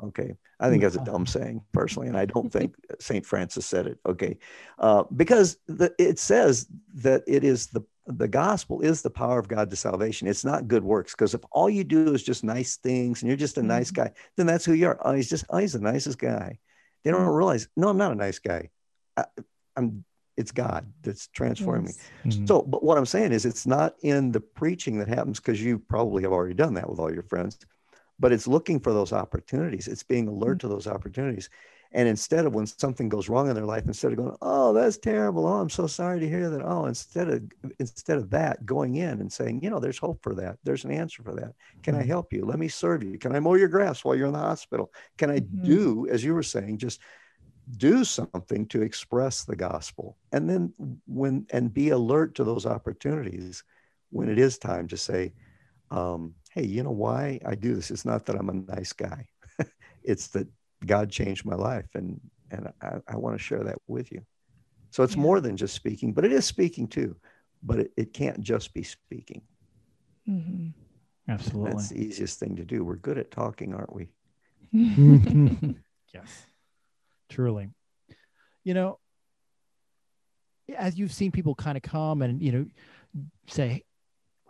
[0.01, 0.35] Okay.
[0.59, 2.07] I think that's a dumb saying personally.
[2.07, 3.25] And I don't think St.
[3.25, 3.99] Francis said it.
[4.05, 4.37] Okay.
[4.77, 9.47] Uh, because the, it says that it is the, the gospel is the power of
[9.47, 10.27] God to salvation.
[10.27, 11.13] It's not good works.
[11.13, 14.03] Because if all you do is just nice things and you're just a nice mm-hmm.
[14.03, 14.99] guy, then that's who you are.
[15.03, 16.59] Oh, he's just, oh, he's the nicest guy.
[17.03, 18.69] They don't realize, no, I'm not a nice guy.
[19.15, 19.25] I,
[19.77, 20.03] am
[20.37, 21.97] it's God that's transforming yes.
[22.23, 22.31] me.
[22.31, 22.45] Mm-hmm.
[22.45, 25.79] So, but what I'm saying is it's not in the preaching that happens because you
[25.79, 27.57] probably have already done that with all your friends
[28.19, 29.87] but it's looking for those opportunities.
[29.87, 30.67] It's being alert mm-hmm.
[30.67, 31.49] to those opportunities.
[31.91, 34.97] And instead of when something goes wrong in their life, instead of going, "Oh, that's
[34.97, 35.47] terrible.
[35.47, 37.43] Oh, I'm so sorry to hear that." Oh, instead of
[37.79, 40.59] instead of that, going in and saying, "You know, there's hope for that.
[40.63, 41.55] There's an answer for that.
[41.81, 42.09] Can I mm-hmm.
[42.09, 42.45] help you?
[42.45, 43.17] Let me serve you.
[43.17, 44.91] Can I mow your grass while you're in the hospital?
[45.17, 45.65] Can I mm-hmm.
[45.65, 47.01] do, as you were saying, just
[47.77, 50.73] do something to express the gospel, and then
[51.07, 53.63] when and be alert to those opportunities
[54.11, 55.33] when it is time to say."
[55.91, 57.89] Um, hey, you know why I do this?
[57.89, 59.25] It's not that I'm a nice guy.
[60.03, 60.47] it's that
[60.85, 62.19] God changed my life and
[62.51, 64.21] and I, I want to share that with you.
[64.91, 65.21] So it's yeah.
[65.21, 67.15] more than just speaking, but it is speaking too.
[67.61, 69.41] But it, it can't just be speaking.
[70.27, 70.69] Mm-hmm.
[71.31, 71.71] Absolutely.
[71.71, 72.83] That's the easiest thing to do.
[72.83, 74.07] We're good at talking, aren't we?
[76.13, 76.45] yes,
[77.29, 77.69] truly.
[78.63, 78.99] You know,
[80.75, 82.65] as you've seen people kind of come and, you know,
[83.47, 83.83] say,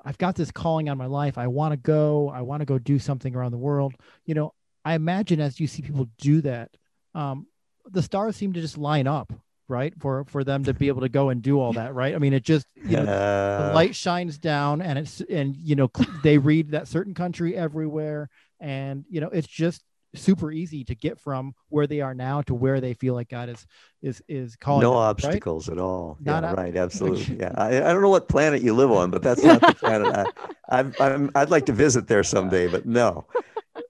[0.03, 1.37] I've got this calling on my life.
[1.37, 2.29] I want to go.
[2.29, 3.95] I want to go do something around the world.
[4.25, 4.53] You know,
[4.85, 6.71] I imagine as you see people do that,
[7.13, 7.47] um,
[7.89, 9.33] the stars seem to just line up,
[9.67, 9.93] right?
[9.99, 12.15] For for them to be able to go and do all that, right?
[12.15, 13.67] I mean, it just you know uh...
[13.67, 15.89] the light shines down, and it's and you know
[16.23, 19.83] they read that certain country everywhere, and you know it's just
[20.15, 23.49] super easy to get from where they are now to where they feel like God
[23.49, 23.65] is
[24.01, 24.81] is is calling.
[24.81, 25.77] No them, obstacles right?
[25.77, 26.17] at all.
[26.19, 26.75] Not yeah, right.
[26.75, 27.37] Absolutely.
[27.39, 27.53] yeah.
[27.55, 30.27] I, I don't know what planet you live on, but that's not the planet
[30.69, 32.67] I, I'm I'd like to visit there someday.
[32.67, 33.25] But no,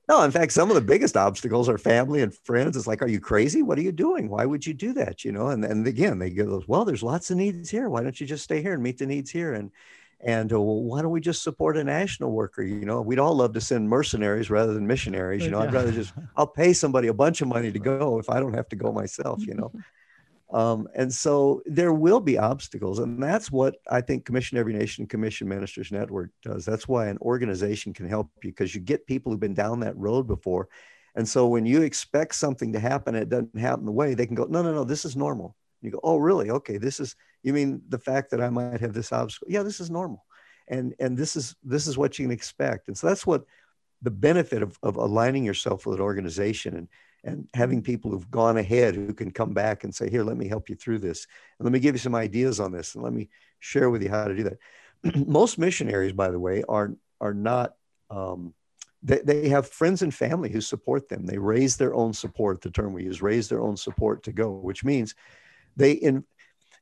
[0.10, 0.24] no.
[0.24, 2.76] In fact, some of the biggest obstacles are family and friends.
[2.76, 3.62] It's like, are you crazy?
[3.62, 4.30] What are you doing?
[4.30, 5.24] Why would you do that?
[5.24, 5.47] You know.
[5.47, 7.89] And and again, they go, well, there's lots of needs here.
[7.89, 9.53] Why don't you just stay here and meet the needs here?
[9.53, 9.72] And
[10.22, 13.36] and uh, well, why don't we just support a national worker you know we'd all
[13.36, 17.07] love to send mercenaries rather than missionaries you know i'd rather just i'll pay somebody
[17.07, 19.72] a bunch of money to go if i don't have to go myself you know
[20.52, 25.06] um, and so there will be obstacles and that's what i think commission every nation
[25.06, 29.32] commission ministers network does that's why an organization can help you because you get people
[29.32, 30.68] who've been down that road before
[31.16, 34.26] and so when you expect something to happen and it doesn't happen the way they
[34.26, 36.50] can go no no no this is normal you go, oh, really?
[36.50, 39.47] Okay, this is you mean the fact that I might have this obstacle?
[39.50, 40.26] Yeah, this is normal,
[40.68, 42.88] and and this is this is what you can expect.
[42.88, 43.45] And so that's what
[44.02, 46.88] the benefit of, of aligning yourself with an organization and
[47.24, 50.47] and having people who've gone ahead who can come back and say, here, let me
[50.47, 53.13] help you through this, and let me give you some ideas on this, and let
[53.13, 55.28] me share with you how to do that.
[55.28, 57.76] Most missionaries, by the way, are are not.
[58.09, 58.53] Um,
[59.01, 61.26] they, they have friends and family who support them.
[61.26, 64.51] They raise their own support, the term we use, raise their own support to go,
[64.51, 65.15] which means
[65.78, 66.26] they in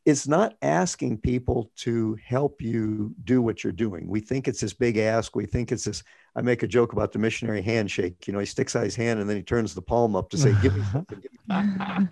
[0.07, 4.07] it's not asking people to help you do what you're doing.
[4.07, 5.35] We think it's this big ask.
[5.35, 6.01] We think it's this.
[6.37, 8.27] I make a joke about the missionary handshake.
[8.27, 10.37] You know, he sticks out his hand and then he turns the palm up to
[10.37, 12.07] say, "Give me something." Give me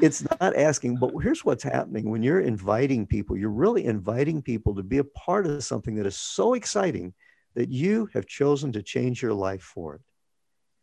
[0.00, 3.36] it's not asking, but here's what's happening when you're inviting people.
[3.36, 7.14] You're really inviting people to be a part of something that is so exciting
[7.54, 10.00] that you have chosen to change your life for it.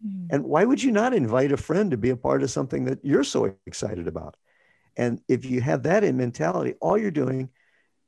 [0.05, 0.27] Mm.
[0.31, 2.99] And why would you not invite a friend to be a part of something that
[3.03, 4.35] you're so excited about?
[4.95, 7.49] And if you have that in mentality, all you're doing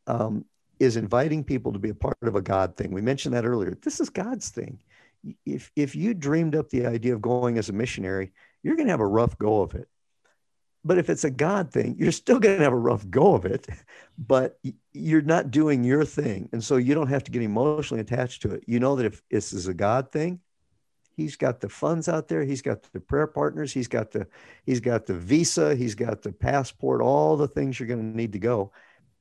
[0.07, 0.45] um,
[0.79, 2.91] is inviting people to be a part of a God thing.
[2.91, 3.77] We mentioned that earlier.
[3.81, 4.79] This is God's thing.
[5.45, 8.31] If, if you dreamed up the idea of going as a missionary,
[8.63, 9.87] you're going to have a rough go of it.
[10.85, 13.45] But if it's a God thing, you're still going to have a rough go of
[13.45, 13.67] it,
[14.17, 14.57] but
[14.93, 16.49] you're not doing your thing.
[16.53, 18.63] And so you don't have to get emotionally attached to it.
[18.65, 20.39] You know that if this is a God thing,
[21.19, 22.45] He's got the funds out there.
[22.45, 23.73] He's got the prayer partners.
[23.73, 24.25] He's got the
[24.65, 25.75] he's got the visa.
[25.75, 27.01] He's got the passport.
[27.01, 28.71] All the things you're going to need to go.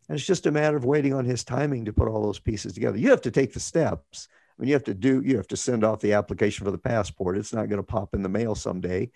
[0.08, 2.72] And it's just a matter of waiting on his timing to put all those pieces
[2.72, 2.98] together.
[2.98, 4.28] You have to take the steps.
[4.30, 5.22] I mean, you have to do.
[5.22, 7.36] You have to send off the application for the passport.
[7.36, 9.10] It's not going to pop in the mail someday.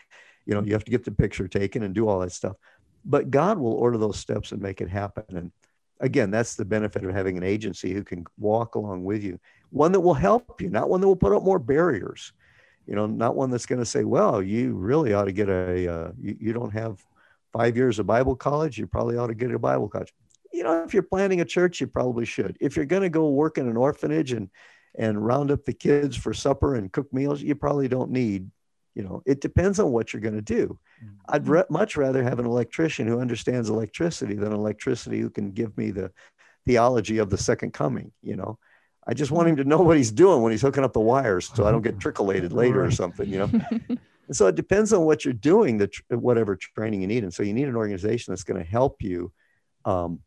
[0.45, 2.57] You know, you have to get the picture taken and do all that stuff.
[3.05, 5.25] But God will order those steps and make it happen.
[5.37, 5.53] And
[6.01, 9.41] again, that's the benefit of having an agency who can walk along with you,
[9.71, 12.33] one that will help you, not one that will put up more barriers
[12.87, 15.93] you know, not one that's going to say, well, you really ought to get a,
[15.93, 17.05] uh, you, you don't have
[17.53, 20.13] five years of Bible college, you probably ought to get a Bible college.
[20.53, 22.57] You know, if you're planning a church, you probably should.
[22.61, 24.51] If you're going to go work in an orphanage and,
[24.97, 28.51] and round up the kids for supper and cook meals, you probably don't need,
[28.95, 30.79] you know, it depends on what you're going to do.
[31.03, 31.15] Mm-hmm.
[31.29, 35.53] I'd re- much rather have an electrician who understands electricity than an electricity who can
[35.53, 36.13] give me the
[36.67, 38.59] theology of the second coming, you know.
[39.05, 41.51] I just want him to know what he's doing when he's hooking up the wires
[41.53, 43.97] so I don't get trickolated later or something, you know.
[44.29, 47.23] And so it depends on what you're doing, the tr- whatever training you need.
[47.23, 49.33] And so you need an organization that's going to help you
[49.85, 50.21] um,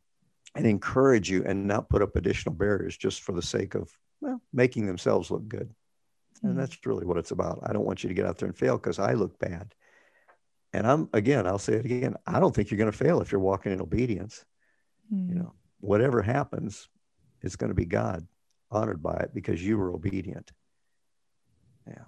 [0.56, 3.91] and encourage you and not put up additional barriers just for the sake of
[4.22, 5.74] well making themselves look good.
[6.41, 6.60] And mm-hmm.
[6.60, 7.60] that's really what it's about.
[7.64, 9.74] I don't want you to get out there and fail because I look bad.
[10.74, 12.16] And I'm again, I'll say it again.
[12.26, 14.43] I don't think you're going to fail if you're walking in obedience.
[15.14, 15.30] Mm-hmm.
[15.30, 16.89] You know, whatever happens,
[17.41, 18.28] it's going to be God
[18.72, 20.51] honored by it because you were obedient.
[21.88, 22.03] Yeah.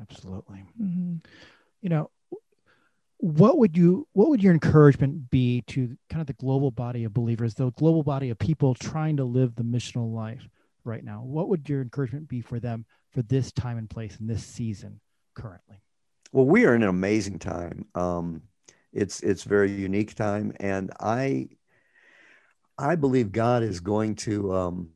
[0.00, 0.64] Absolutely.
[0.80, 1.16] Mm-hmm.
[1.82, 2.10] You know,
[3.24, 7.14] what would you what would your encouragement be to kind of the global body of
[7.14, 10.46] believers, the global body of people trying to live the missional life
[10.84, 11.22] right now?
[11.22, 15.00] What would your encouragement be for them for this time and place in this season
[15.34, 15.80] currently?
[16.32, 17.86] Well, we are in an amazing time.
[17.94, 18.42] Um,
[18.92, 21.48] it's it's very unique time, and I
[22.76, 24.90] I believe God is going to um,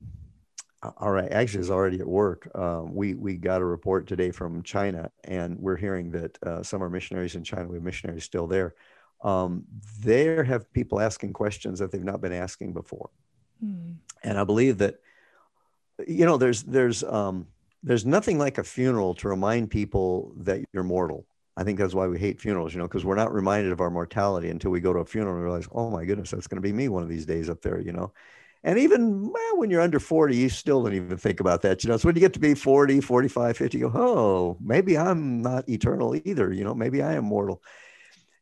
[0.82, 2.48] all right, actually, is already at work.
[2.54, 6.82] Uh, we we got a report today from China, and we're hearing that uh, some
[6.82, 7.66] are missionaries in China.
[7.68, 8.74] We have missionaries still there.
[9.22, 9.64] Um,
[10.00, 13.10] there have people asking questions that they've not been asking before,
[13.60, 13.92] hmm.
[14.22, 15.00] and I believe that
[16.06, 17.48] you know there's there's um,
[17.82, 21.26] there's nothing like a funeral to remind people that you're mortal.
[21.56, 23.90] I think that's why we hate funerals, you know, because we're not reminded of our
[23.90, 26.66] mortality until we go to a funeral and realize, oh my goodness, that's going to
[26.66, 28.12] be me one of these days up there, you know.
[28.64, 31.84] And even well, when you're under 40, you still don't even think about that.
[31.84, 34.98] You know, so when you get to be 40, 45, 50, you go, oh, maybe
[34.98, 36.52] I'm not eternal either.
[36.52, 37.62] You know, maybe I am mortal.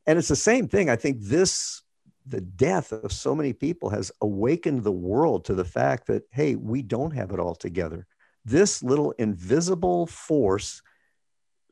[0.06, 0.88] And it's the same thing.
[0.88, 1.82] I think this,
[2.24, 6.54] the death of so many people has awakened the world to the fact that, hey,
[6.54, 8.06] we don't have it all together.
[8.44, 10.80] This little invisible force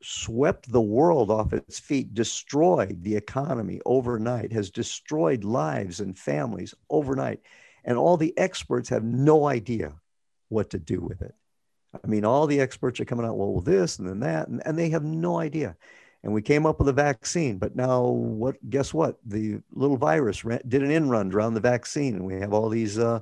[0.03, 6.75] swept the world off its feet, destroyed the economy overnight, has destroyed lives and families
[6.89, 7.39] overnight
[7.85, 9.93] and all the experts have no idea
[10.49, 11.33] what to do with it.
[12.03, 14.77] I mean, all the experts are coming out, well, this and then that, and, and
[14.77, 15.77] they have no idea.
[16.23, 18.55] And we came up with a vaccine, but now what?
[18.69, 19.17] Guess what?
[19.25, 22.67] The little virus ran, did an in run around the vaccine, and we have all
[22.67, 23.19] these uh,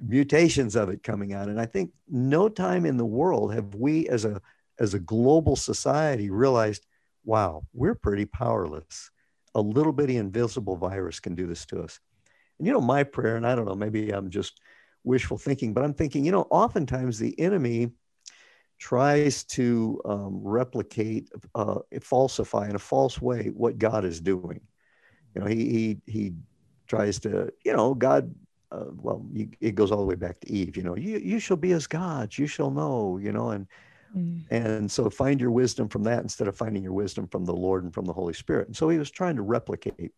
[0.00, 1.48] mutations of it coming out.
[1.48, 4.40] And I think no time in the world have we, as a
[4.78, 6.86] as a global society, realized,
[7.24, 9.10] wow, we're pretty powerless.
[9.56, 11.98] A little bitty invisible virus can do this to us.
[12.58, 14.60] And you know, my prayer, and I don't know, maybe I'm just
[15.04, 17.90] wishful thinking, but I'm thinking, you know, oftentimes the enemy
[18.78, 24.60] tries to um, replicate, uh, falsify in a false way what God is doing.
[25.34, 26.32] You know, he he he
[26.86, 28.34] tries to, you know, God.
[28.70, 30.76] Uh, well, you, it goes all the way back to Eve.
[30.76, 32.38] You know, you you shall be as gods.
[32.38, 33.18] You shall know.
[33.18, 33.66] You know, and
[34.14, 34.42] mm.
[34.50, 37.84] and so find your wisdom from that instead of finding your wisdom from the Lord
[37.84, 38.66] and from the Holy Spirit.
[38.66, 40.12] And so he was trying to replicate.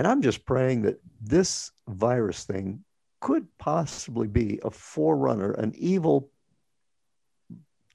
[0.00, 2.82] And I'm just praying that this virus thing
[3.20, 6.30] could possibly be a forerunner, an evil,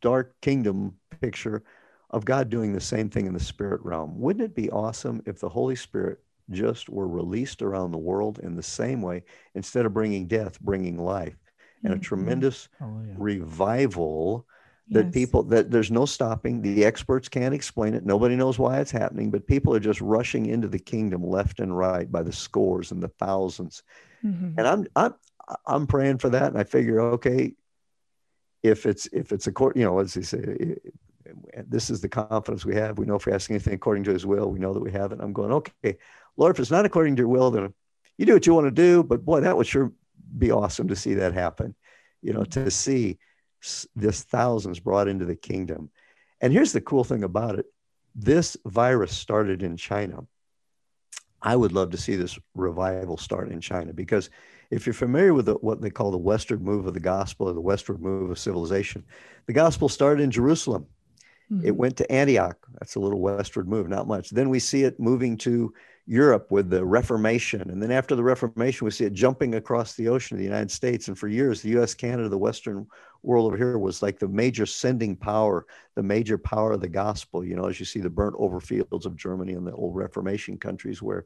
[0.03, 1.63] dark kingdom picture
[2.11, 4.19] of God doing the same thing in the spirit realm.
[4.19, 6.19] Wouldn't it be awesome if the Holy Spirit
[6.51, 9.23] just were released around the world in the same way,
[9.55, 11.39] instead of bringing death, bringing life,
[11.83, 12.03] and a mm-hmm.
[12.03, 13.15] tremendous oh, yeah.
[13.17, 14.45] revival
[14.89, 15.13] that yes.
[15.13, 16.61] people that there's no stopping.
[16.61, 18.05] The experts can't explain it.
[18.05, 21.75] Nobody knows why it's happening but people are just rushing into the kingdom left and
[21.75, 23.81] right by the scores and the 1000s
[24.23, 24.57] mm-hmm.
[24.57, 25.13] and i'm i'm
[25.65, 27.53] i'm praying for that and i figure okay
[28.63, 30.75] if it's if it's a court you know as he say
[31.67, 32.99] this is the confidence we have.
[32.99, 35.11] We know if we ask anything according to his will we know that we have
[35.11, 35.19] it.
[35.21, 35.97] I'm going okay
[36.37, 37.73] lord if it's not according to your will then
[38.17, 39.91] you do what you want to do but boy that would sure
[40.37, 41.75] be awesome to see that happen
[42.21, 43.17] you know to see
[43.95, 45.89] this thousands brought into the kingdom.
[46.41, 47.65] And here's the cool thing about it
[48.15, 50.25] this virus started in China.
[51.41, 54.29] I would love to see this revival start in China because
[54.71, 57.53] if you're familiar with the, what they call the westward move of the gospel or
[57.53, 59.03] the westward move of civilization,
[59.45, 60.87] the gospel started in Jerusalem.
[61.51, 61.67] Mm-hmm.
[61.67, 62.57] It went to Antioch.
[62.79, 64.31] That's a little westward move, not much.
[64.31, 65.73] Then we see it moving to
[66.07, 67.69] Europe with the Reformation.
[67.69, 70.69] And then after the Reformation, we see it jumping across the ocean to the United
[70.69, 71.07] States.
[71.07, 72.85] And for years, the US, Canada, the Western
[73.23, 77.43] world over here was like the major sending power, the major power of the gospel.
[77.43, 80.57] You know, as you see the burnt over fields of Germany and the old Reformation
[80.57, 81.25] countries where,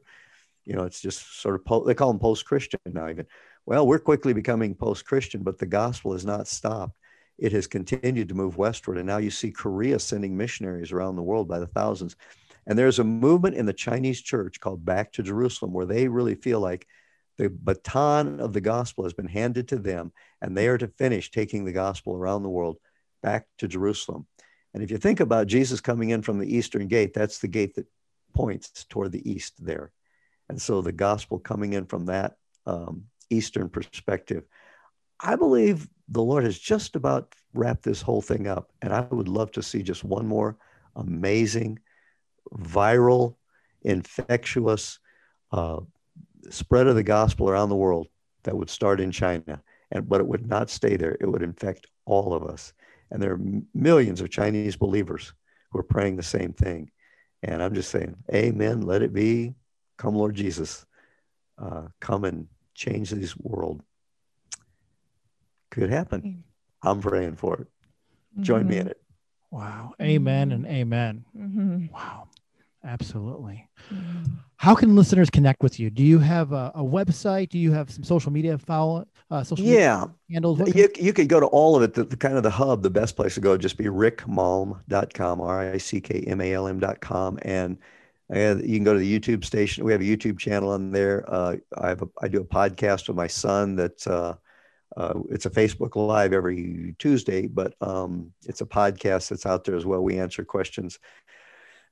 [0.64, 3.26] you know, it's just sort of, po- they call them post Christian now, even.
[3.66, 6.96] Well, we're quickly becoming post Christian, but the gospel has not stopped.
[7.38, 8.96] It has continued to move westward.
[8.96, 12.16] And now you see Korea sending missionaries around the world by the thousands.
[12.66, 16.34] And there's a movement in the Chinese church called Back to Jerusalem where they really
[16.34, 16.86] feel like
[17.38, 21.30] the baton of the gospel has been handed to them and they are to finish
[21.30, 22.76] taking the gospel around the world
[23.22, 24.26] back to Jerusalem.
[24.74, 27.74] And if you think about Jesus coming in from the eastern gate, that's the gate
[27.76, 27.86] that
[28.34, 29.90] points toward the east there.
[30.48, 32.36] And so the gospel coming in from that
[32.66, 34.44] um, eastern perspective,
[35.18, 38.70] I believe the Lord has just about wrapped this whole thing up.
[38.82, 40.56] And I would love to see just one more
[40.96, 41.78] amazing,
[42.52, 43.36] viral,
[43.82, 44.98] infectious
[45.52, 45.80] uh,
[46.48, 48.08] spread of the gospel around the world
[48.44, 49.62] that would start in China.
[49.90, 51.16] And, but it would not stay there.
[51.20, 52.72] It would infect all of us.
[53.10, 53.40] And there are
[53.74, 55.32] millions of Chinese believers
[55.70, 56.90] who are praying the same thing.
[57.42, 58.82] And I'm just saying, Amen.
[58.82, 59.54] Let it be.
[59.96, 60.86] Come, Lord Jesus.
[61.58, 63.82] Uh, come and change this world.
[65.70, 66.44] Could happen.
[66.82, 67.68] I'm praying for it.
[68.40, 68.68] Join mm-hmm.
[68.70, 69.00] me in it.
[69.50, 69.94] Wow.
[70.00, 71.24] Amen and amen.
[71.36, 71.86] Mm-hmm.
[71.92, 72.28] Wow.
[72.84, 73.68] Absolutely.
[73.92, 74.24] Mm-hmm.
[74.56, 75.90] How can listeners connect with you?
[75.90, 77.50] Do you have a, a website?
[77.50, 80.04] Do you have some social media follow uh, social yeah.
[80.30, 80.60] handles?
[80.74, 81.94] You, you could go to all of it.
[81.94, 85.40] The, the, kind of the hub, the best place to go would just be rickmalm.com,
[85.40, 87.38] R-I-C-K-M-A-L-M.com.
[87.42, 87.78] And
[88.34, 89.84] uh, you can go to the YouTube station.
[89.84, 91.24] We have a YouTube channel on there.
[91.28, 94.34] Uh, I have a, I do a podcast with my son that uh,
[94.96, 99.76] uh, it's a Facebook Live every Tuesday, but um, it's a podcast that's out there
[99.76, 100.02] as well.
[100.02, 100.98] We answer questions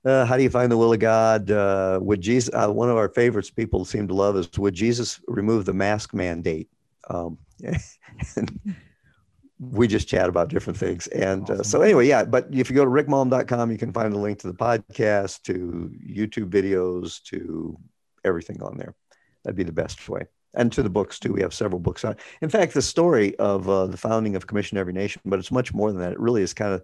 [0.05, 1.51] uh, how do you find the will of God?
[1.51, 2.53] Uh, would Jesus?
[2.55, 6.15] Uh, one of our favorites people seem to love is would Jesus remove the mask
[6.15, 6.69] mandate?
[7.11, 7.39] Um,
[9.59, 11.65] we just chat about different things, and uh, awesome.
[11.65, 12.25] so anyway, yeah.
[12.25, 15.93] But if you go to rickmalm.com, you can find the link to the podcast, to
[16.09, 17.77] YouTube videos, to
[18.25, 18.95] everything on there.
[19.45, 20.27] That'd be the best way.
[20.55, 21.33] And to the books too.
[21.33, 22.17] We have several books on.
[22.41, 25.75] In fact, the story of uh, the founding of Commission Every Nation, but it's much
[25.75, 26.13] more than that.
[26.13, 26.83] It really is kind of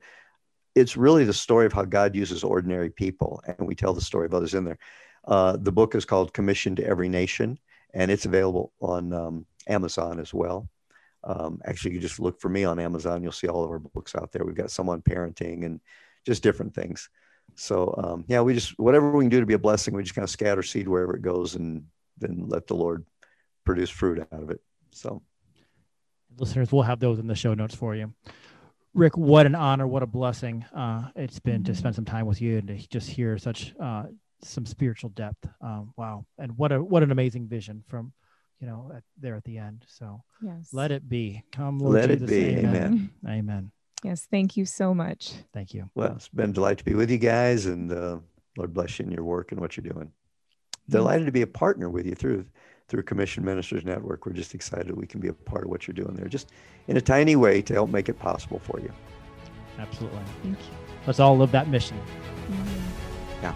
[0.75, 4.27] it's really the story of how God uses ordinary people, and we tell the story
[4.27, 4.79] of others in there.
[5.27, 7.59] Uh, the book is called Commission to Every Nation,
[7.93, 10.69] and it's available on um, Amazon as well.
[11.23, 13.23] Um, actually, you just look for me on Amazon.
[13.23, 14.45] You'll see all of our books out there.
[14.45, 15.81] We've got some on parenting and
[16.27, 17.09] just different things.
[17.55, 20.15] So um, yeah, we just whatever we can do to be a blessing, we just
[20.15, 21.85] kind of scatter seed wherever it goes, and
[22.19, 23.07] then let the Lord
[23.65, 24.61] produce fruit out of it.
[24.91, 25.23] So,
[26.39, 28.13] listeners, we'll have those in the show notes for you.
[28.95, 32.41] Rick, what an honor, what a blessing uh, it's been to spend some time with
[32.41, 34.05] you and to just hear such uh,
[34.43, 35.49] some spiritual depth.
[35.61, 38.13] Um, wow, and what a what an amazing vision from
[38.61, 39.85] you know at, there at the end.
[39.89, 41.43] So yes, let it be.
[41.51, 42.23] Come, Lord let Jesus.
[42.23, 42.59] it be.
[42.61, 42.77] Amen.
[42.77, 43.11] Amen.
[43.27, 43.73] Amen.
[44.05, 45.33] Yes, thank you so much.
[45.53, 45.91] Thank you.
[45.95, 48.19] Well, it's been a delight to be with you guys, and uh,
[48.57, 50.13] Lord bless you in your work and what you're doing.
[50.89, 52.45] Delighted to be a partner with you through
[52.89, 54.27] through Commission Ministers Network.
[54.27, 56.51] We're just excited we can be a part of what you're doing there, just
[56.89, 58.93] in a tiny way to help make it possible for you.
[59.79, 60.21] Absolutely.
[60.43, 60.77] Thank you.
[61.07, 61.99] Let's all live that mission.
[62.49, 63.43] Mm-hmm.
[63.43, 63.55] Yeah.